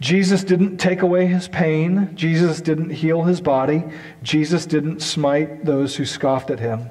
[0.00, 2.10] Jesus didn't take away his pain.
[2.14, 3.84] Jesus didn't heal his body.
[4.22, 6.88] Jesus didn't smite those who scoffed at him.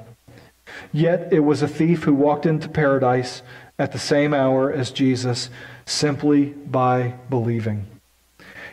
[0.92, 3.42] Yet it was a thief who walked into paradise
[3.78, 5.50] at the same hour as Jesus
[5.86, 7.86] simply by believing.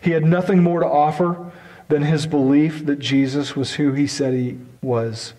[0.02, 1.52] He had nothing more to offer
[1.92, 5.34] than his belief that Jesus was who he said he was.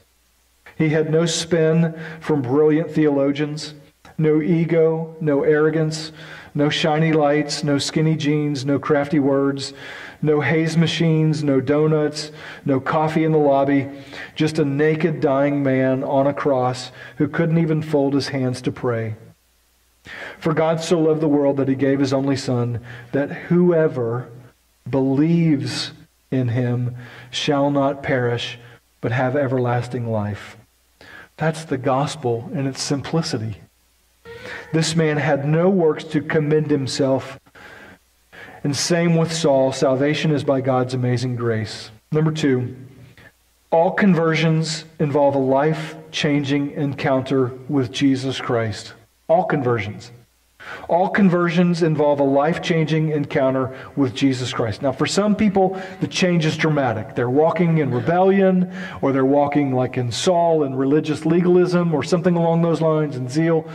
[0.76, 3.72] He had no spin from brilliant theologians,
[4.18, 6.12] no ego, no arrogance,
[6.54, 9.72] no shiny lights, no skinny jeans, no crafty words,
[10.20, 12.30] no haze machines, no donuts,
[12.66, 13.88] no coffee in the lobby,
[14.34, 18.70] just a naked, dying man on a cross who couldn't even fold his hands to
[18.70, 19.14] pray.
[20.38, 24.28] For God so loved the world that he gave his only Son, that whoever
[24.90, 25.92] believes
[26.32, 26.96] in him
[27.30, 28.58] shall not perish,
[29.00, 30.56] but have everlasting life.
[31.36, 33.58] That's the gospel in its simplicity.
[34.72, 37.38] This man had no works to commend himself.
[38.64, 39.72] And same with Saul.
[39.72, 41.90] Salvation is by God's amazing grace.
[42.10, 42.76] Number two,
[43.70, 48.94] all conversions involve a life changing encounter with Jesus Christ.
[49.28, 50.12] All conversions.
[50.88, 54.82] All conversions involve a life changing encounter with Jesus Christ.
[54.82, 57.14] Now, for some people, the change is dramatic.
[57.14, 62.36] They're walking in rebellion, or they're walking like in Saul in religious legalism, or something
[62.36, 63.68] along those lines in zeal.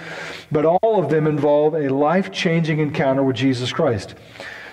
[0.51, 4.15] But all of them involve a life changing encounter with Jesus Christ.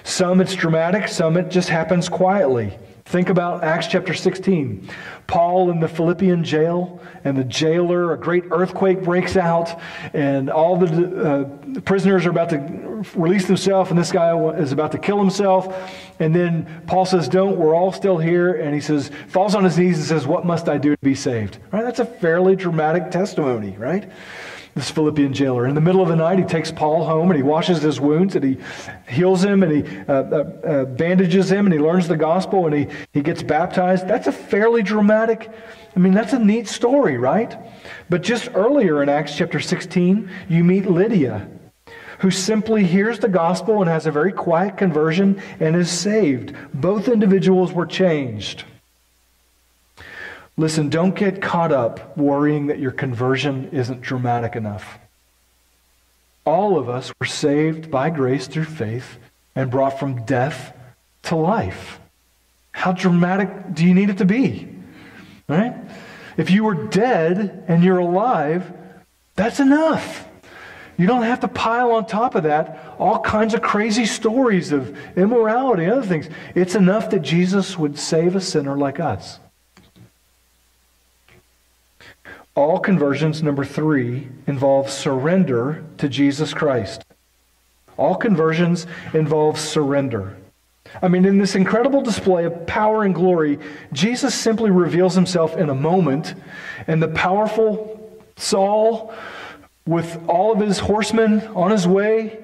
[0.02, 2.78] Some it's dramatic, some it just happens quietly.
[3.06, 4.88] Think about Acts chapter 16.
[5.26, 9.80] Paul in the Philippian jail, and the jailer, a great earthquake breaks out,
[10.12, 14.92] and all the uh, prisoners are about to release themselves, and this guy is about
[14.92, 15.92] to kill himself.
[16.18, 18.54] And then Paul says, Don't, we're all still here.
[18.54, 21.14] And he says, falls on his knees and says, What must I do to be
[21.14, 21.58] saved?
[21.72, 21.82] Right?
[21.82, 24.10] That's a fairly dramatic testimony, right?
[24.74, 25.66] this Philippian jailer.
[25.66, 28.34] In the middle of the night, he takes Paul home and he washes his wounds
[28.34, 28.58] and he
[29.08, 32.74] heals him and he uh, uh, uh, bandages him and he learns the gospel and
[32.74, 34.08] he, he gets baptized.
[34.08, 37.56] That's a fairly dramatic, I mean, that's a neat story, right?
[38.10, 41.48] But just earlier in Acts chapter 16, you meet Lydia,
[42.18, 46.54] who simply hears the gospel and has a very quiet conversion and is saved.
[46.74, 48.64] Both individuals were changed.
[50.56, 54.98] Listen, don't get caught up worrying that your conversion isn't dramatic enough.
[56.44, 59.16] All of us were saved by grace through faith
[59.56, 60.76] and brought from death
[61.24, 61.98] to life.
[62.72, 64.73] How dramatic do you need it to be?
[65.48, 65.74] Right?
[66.36, 68.72] If you were dead and you're alive,
[69.36, 70.28] that's enough.
[70.96, 74.96] You don't have to pile on top of that all kinds of crazy stories of
[75.16, 76.28] immorality and other things.
[76.54, 79.40] It's enough that Jesus would save a sinner like us.
[82.54, 87.04] All conversions, number three, involve surrender to Jesus Christ.
[87.96, 90.36] All conversions involve surrender.
[91.02, 93.58] I mean, in this incredible display of power and glory,
[93.92, 96.34] Jesus simply reveals himself in a moment,
[96.86, 98.00] and the powerful
[98.36, 99.12] Saul,
[99.86, 102.42] with all of his horsemen on his way,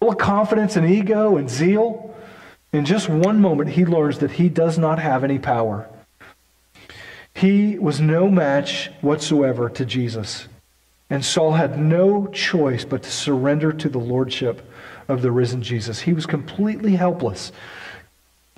[0.00, 2.14] full of confidence and ego and zeal,
[2.72, 5.88] in just one moment, he learns that he does not have any power.
[7.32, 10.48] He was no match whatsoever to Jesus.
[11.10, 14.68] And Saul had no choice but to surrender to the lordship
[15.08, 16.00] of the risen Jesus.
[16.00, 17.52] He was completely helpless.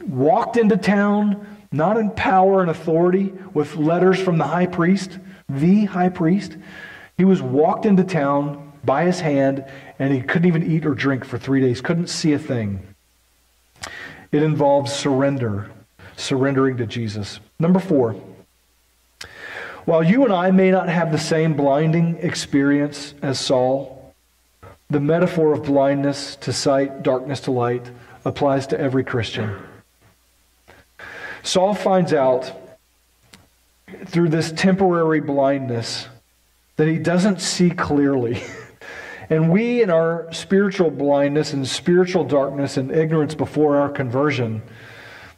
[0.04, 5.18] Walked into town, not in power and authority, with letters from the high priest,
[5.48, 6.56] the high priest.
[7.16, 9.64] He was walked into town by his hand,
[9.98, 12.86] and he couldn't even eat or drink for three days, couldn't see a thing.
[14.32, 15.70] It involves surrender,
[16.16, 17.40] surrendering to Jesus.
[17.58, 18.20] Number four,
[19.86, 24.14] while you and I may not have the same blinding experience as Saul,
[24.90, 27.90] the metaphor of blindness to sight, darkness to light,
[28.24, 29.56] applies to every Christian.
[31.46, 32.52] Saul finds out
[34.06, 36.08] through this temporary blindness
[36.74, 38.42] that he doesn't see clearly.
[39.28, 44.62] And we, in our spiritual blindness and spiritual darkness and ignorance before our conversion,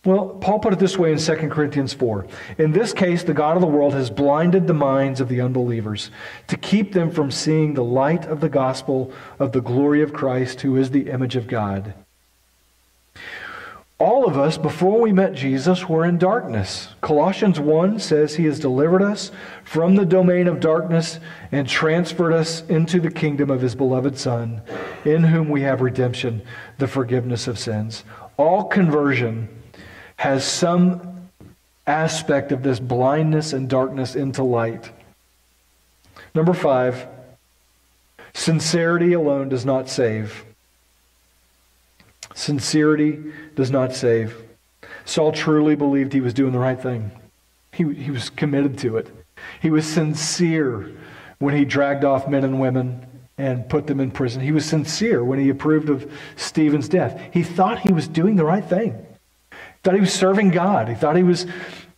[0.04, 2.26] well, Paul put it this way in 2 Corinthians 4.
[2.58, 6.10] In this case, the God of the world has blinded the minds of the unbelievers
[6.48, 10.60] to keep them from seeing the light of the gospel of the glory of Christ,
[10.60, 11.94] who is the image of God.
[14.00, 16.88] All of us, before we met Jesus, were in darkness.
[17.00, 19.32] Colossians 1 says he has delivered us
[19.64, 21.18] from the domain of darkness
[21.50, 24.62] and transferred us into the kingdom of his beloved Son,
[25.04, 26.42] in whom we have redemption,
[26.78, 28.04] the forgiveness of sins.
[28.36, 29.48] All conversion
[30.14, 31.28] has some
[31.88, 34.92] aspect of this blindness and darkness into light.
[36.36, 37.08] Number five,
[38.32, 40.44] sincerity alone does not save.
[42.38, 43.18] Sincerity
[43.56, 44.44] does not save.
[45.04, 47.10] Saul truly believed he was doing the right thing.
[47.72, 49.10] He, he was committed to it.
[49.60, 50.88] He was sincere
[51.40, 53.04] when he dragged off men and women
[53.38, 54.40] and put them in prison.
[54.40, 57.20] He was sincere when he approved of Stephen's death.
[57.32, 58.92] He thought he was doing the right thing.
[59.50, 60.88] He thought he was serving God.
[60.88, 61.44] He thought he was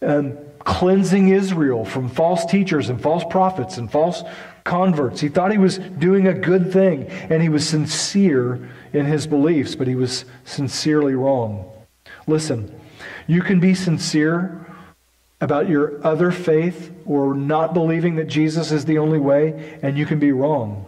[0.01, 4.23] um, cleansing Israel from false teachers and false prophets and false
[4.65, 5.21] converts.
[5.21, 9.75] He thought he was doing a good thing, and he was sincere in his beliefs,
[9.75, 11.71] but he was sincerely wrong.
[12.27, 12.75] Listen,
[13.27, 14.67] you can be sincere
[15.41, 20.05] about your other faith or not believing that Jesus is the only way, and you
[20.07, 20.85] can be wrong.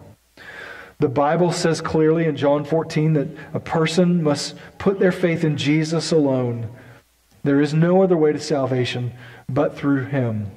[0.98, 5.56] The Bible says clearly in John 14 that a person must put their faith in
[5.56, 6.68] Jesus alone.
[7.42, 9.12] There is no other way to salvation
[9.48, 10.52] but through him.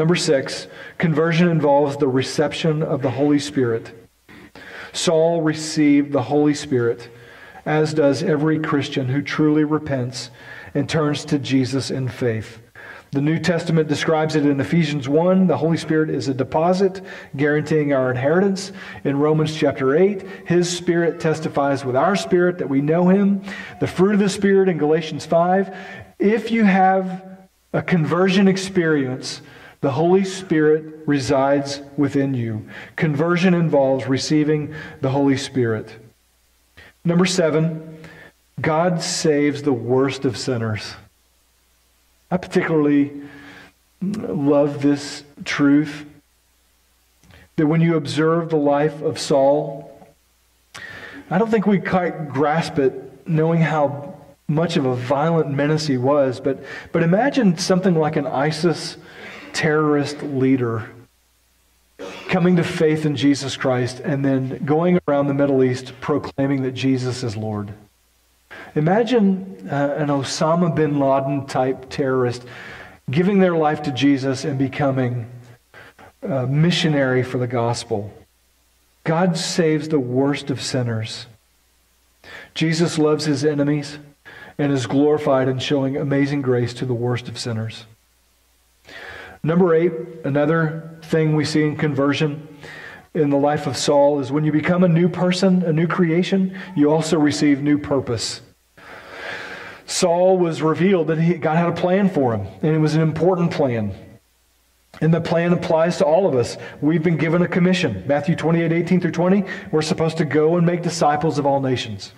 [0.00, 4.08] Number six, conversion involves the reception of the Holy Spirit.
[4.94, 7.10] Saul received the Holy Spirit,
[7.66, 10.30] as does every Christian who truly repents
[10.72, 12.62] and turns to Jesus in faith.
[13.10, 15.48] The New Testament describes it in Ephesians 1.
[15.48, 17.02] The Holy Spirit is a deposit
[17.36, 18.72] guaranteeing our inheritance.
[19.04, 23.42] In Romans chapter 8, His Spirit testifies with our spirit that we know Him.
[23.80, 25.76] The fruit of the Spirit in Galatians 5.
[26.18, 27.22] If you have
[27.74, 29.42] a conversion experience,
[29.80, 32.68] the Holy Spirit resides within you.
[32.96, 35.90] Conversion involves receiving the Holy Spirit.
[37.04, 37.98] Number seven,
[38.60, 40.94] God saves the worst of sinners.
[42.30, 43.22] I particularly
[44.02, 46.04] love this truth
[47.56, 49.90] that when you observe the life of Saul,
[51.30, 54.14] I don't think we quite grasp it knowing how
[54.48, 56.62] much of a violent menace he was, but,
[56.92, 58.96] but imagine something like an ISIS
[59.52, 60.90] terrorist leader
[62.28, 66.72] coming to faith in Jesus Christ and then going around the Middle East proclaiming that
[66.72, 67.72] Jesus is Lord.
[68.74, 72.44] Imagine uh, an Osama bin Laden type terrorist
[73.10, 75.26] giving their life to Jesus and becoming
[76.22, 78.12] a missionary for the gospel.
[79.04, 81.26] God saves the worst of sinners.
[82.54, 83.98] Jesus loves his enemies
[84.58, 87.86] and is glorified in showing amazing grace to the worst of sinners.
[89.42, 89.92] Number eight,
[90.24, 92.46] another thing we see in conversion
[93.14, 96.56] in the life of Saul is when you become a new person, a new creation,
[96.76, 98.42] you also receive new purpose.
[99.86, 103.02] Saul was revealed that he, God had a plan for him, and it was an
[103.02, 103.92] important plan.
[105.00, 106.56] And the plan applies to all of us.
[106.80, 108.04] We've been given a commission.
[108.06, 112.12] Matthew 28, 18 through 20, we're supposed to go and make disciples of all nations.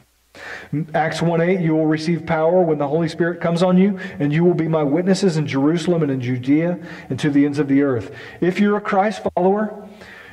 [0.95, 4.33] Acts 1 8, you will receive power when the Holy Spirit comes on you, and
[4.33, 6.79] you will be my witnesses in Jerusalem and in Judea
[7.11, 8.11] and to the ends of the earth.
[8.41, 9.87] If you're a Christ follower,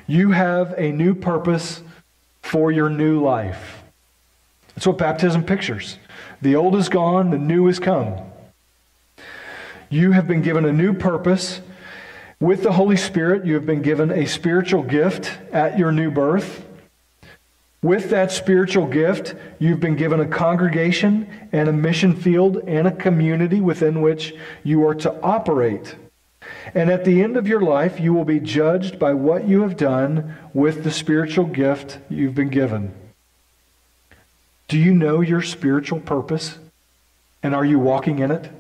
[0.07, 1.83] you have a new purpose
[2.41, 3.83] for your new life.
[4.75, 5.97] That's what baptism pictures.
[6.41, 8.17] The old is gone, the new is come.
[9.89, 11.61] You have been given a new purpose.
[12.39, 16.65] With the Holy Spirit, you have been given a spiritual gift at your new birth.
[17.81, 22.91] With that spiritual gift, you've been given a congregation and a mission field and a
[22.91, 25.95] community within which you are to operate.
[26.73, 29.77] And at the end of your life, you will be judged by what you have
[29.77, 32.93] done with the spiritual gift you've been given.
[34.67, 36.57] Do you know your spiritual purpose?
[37.41, 38.51] And are you walking in it?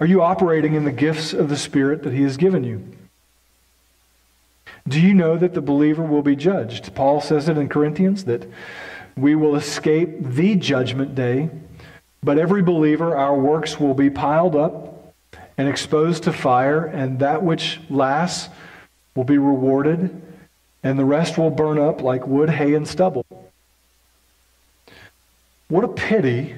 [0.00, 2.82] Are you operating in the gifts of the Spirit that He has given you?
[4.86, 6.94] Do you know that the believer will be judged?
[6.94, 8.46] Paul says it in Corinthians that
[9.16, 11.50] we will escape the judgment day,
[12.22, 15.14] but every believer, our works will be piled up
[15.56, 18.48] and exposed to fire, and that which lasts
[19.14, 20.20] will be rewarded,
[20.82, 23.24] and the rest will burn up like wood, hay, and stubble.
[25.68, 26.56] What a pity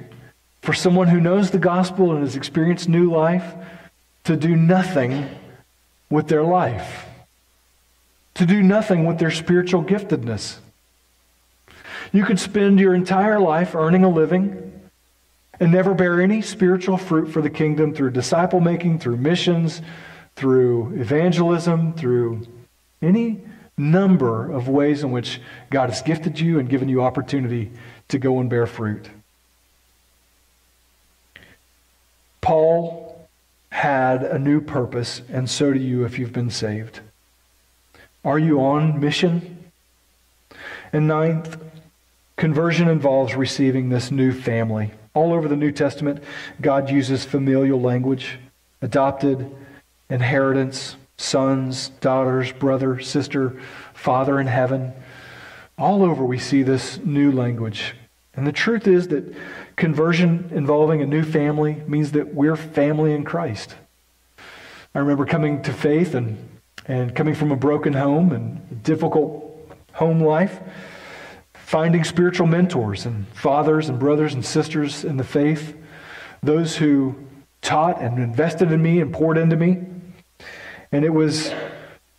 [0.62, 3.55] for someone who knows the gospel and has experienced new life
[4.24, 5.29] to do nothing
[6.11, 7.06] with their life,
[8.37, 10.59] to do nothing with their spiritual giftedness.
[12.12, 14.72] You could spend your entire life earning a living
[15.59, 19.80] and never bear any spiritual fruit for the kingdom through disciple making, through missions,
[20.37, 22.47] through evangelism, through
[23.01, 23.41] any
[23.78, 27.72] number of ways in which God has gifted you and given you opportunity
[28.09, 29.09] to go and bear fruit.
[32.43, 33.28] Paul
[33.70, 37.01] had a new purpose, and so do you if you've been saved.
[38.27, 39.70] Are you on mission?
[40.93, 41.57] And ninth,
[42.37, 44.91] conversion involves receiving this new family.
[45.14, 46.24] All over the New Testament,
[46.61, 48.41] God uses familial language,
[48.83, 49.49] adopted,
[50.11, 53.61] inheritance, sons, daughters, brother, sister,
[53.95, 54.93] father in heaven.
[55.79, 57.95] All over we see this new language.
[58.35, 59.33] And the truth is that
[59.77, 63.77] conversion involving a new family means that we're family in Christ.
[64.97, 66.56] I remember coming to faith and,
[66.89, 69.43] and coming from a broken home and difficult
[69.93, 70.61] home life,
[71.55, 75.76] finding spiritual mentors and fathers and brothers and sisters in the faith,
[76.43, 77.14] those who
[77.61, 79.84] taught and invested in me and poured into me.
[80.93, 81.53] And it was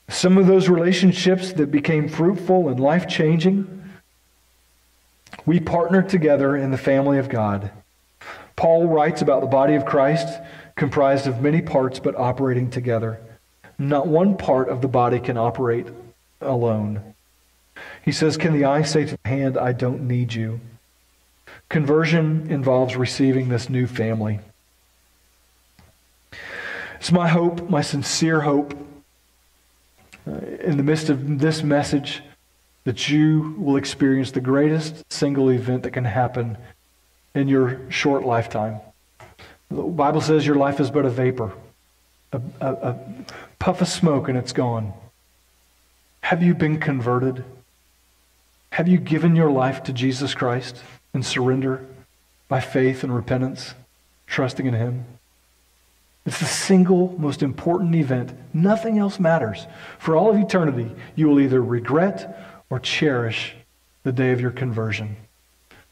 [0.09, 3.74] some of those relationships that became fruitful and life changing.
[5.45, 7.72] We partnered together in the family of God.
[8.55, 10.41] Paul writes about the body of Christ
[10.76, 13.22] comprised of many parts but operating together.
[13.80, 15.88] Not one part of the body can operate
[16.41, 17.13] alone.
[18.03, 20.59] He says, Can the eye say to the hand, I don't need you?
[21.69, 24.39] Conversion involves receiving this new family.
[26.99, 28.73] It's my hope, my sincere hope,
[30.28, 32.23] uh, in the midst of this message,
[32.86, 36.57] that you will experience the greatest single event that can happen
[37.36, 38.80] in your short lifetime.
[39.69, 41.51] The Bible says your life is but a vapor,
[42.32, 42.99] a, a, a
[43.59, 44.93] puff of smoke, and it's gone.
[46.21, 47.43] Have you been converted?
[48.71, 50.82] Have you given your life to Jesus Christ
[51.13, 51.86] and surrender
[52.47, 53.73] by faith and repentance,
[54.28, 55.05] trusting in Him?
[56.25, 58.34] It's the single most important event.
[58.53, 59.65] Nothing else matters.
[59.97, 63.55] For all of eternity, you will either regret or cherish
[64.03, 65.15] the day of your conversion.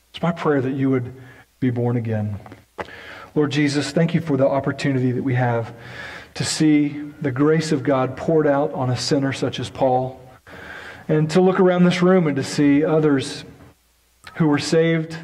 [0.09, 1.13] It's my prayer that you would
[1.61, 2.37] be born again.
[3.33, 5.73] Lord Jesus, thank you for the opportunity that we have
[6.35, 10.21] to see the grace of God poured out on a sinner such as Paul,
[11.07, 13.43] and to look around this room and to see others
[14.35, 15.17] who were saved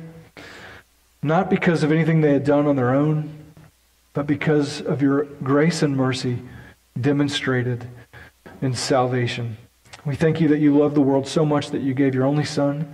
[1.23, 3.41] not because of anything they had done on their own
[4.13, 6.39] but because of your grace and mercy
[6.99, 7.87] demonstrated
[8.61, 9.57] in salvation.
[10.05, 12.43] We thank you that you love the world so much that you gave your only
[12.43, 12.93] Son,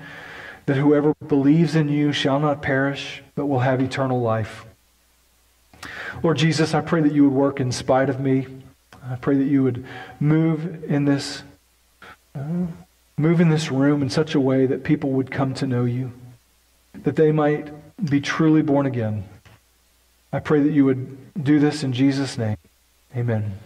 [0.68, 4.67] that whoever believes in you shall not perish, but will have eternal life.
[6.24, 8.48] Lord Jesus, I pray that you would work in spite of me.
[9.04, 9.86] I pray that you would
[10.20, 11.44] move in this
[12.36, 12.68] uh,
[13.18, 16.12] move in this room in such a way that people would come to know you,
[17.04, 17.72] that they might
[18.04, 19.28] be truly born again.
[20.32, 22.58] I pray that you would do this in Jesus' name.
[23.16, 23.58] Amen.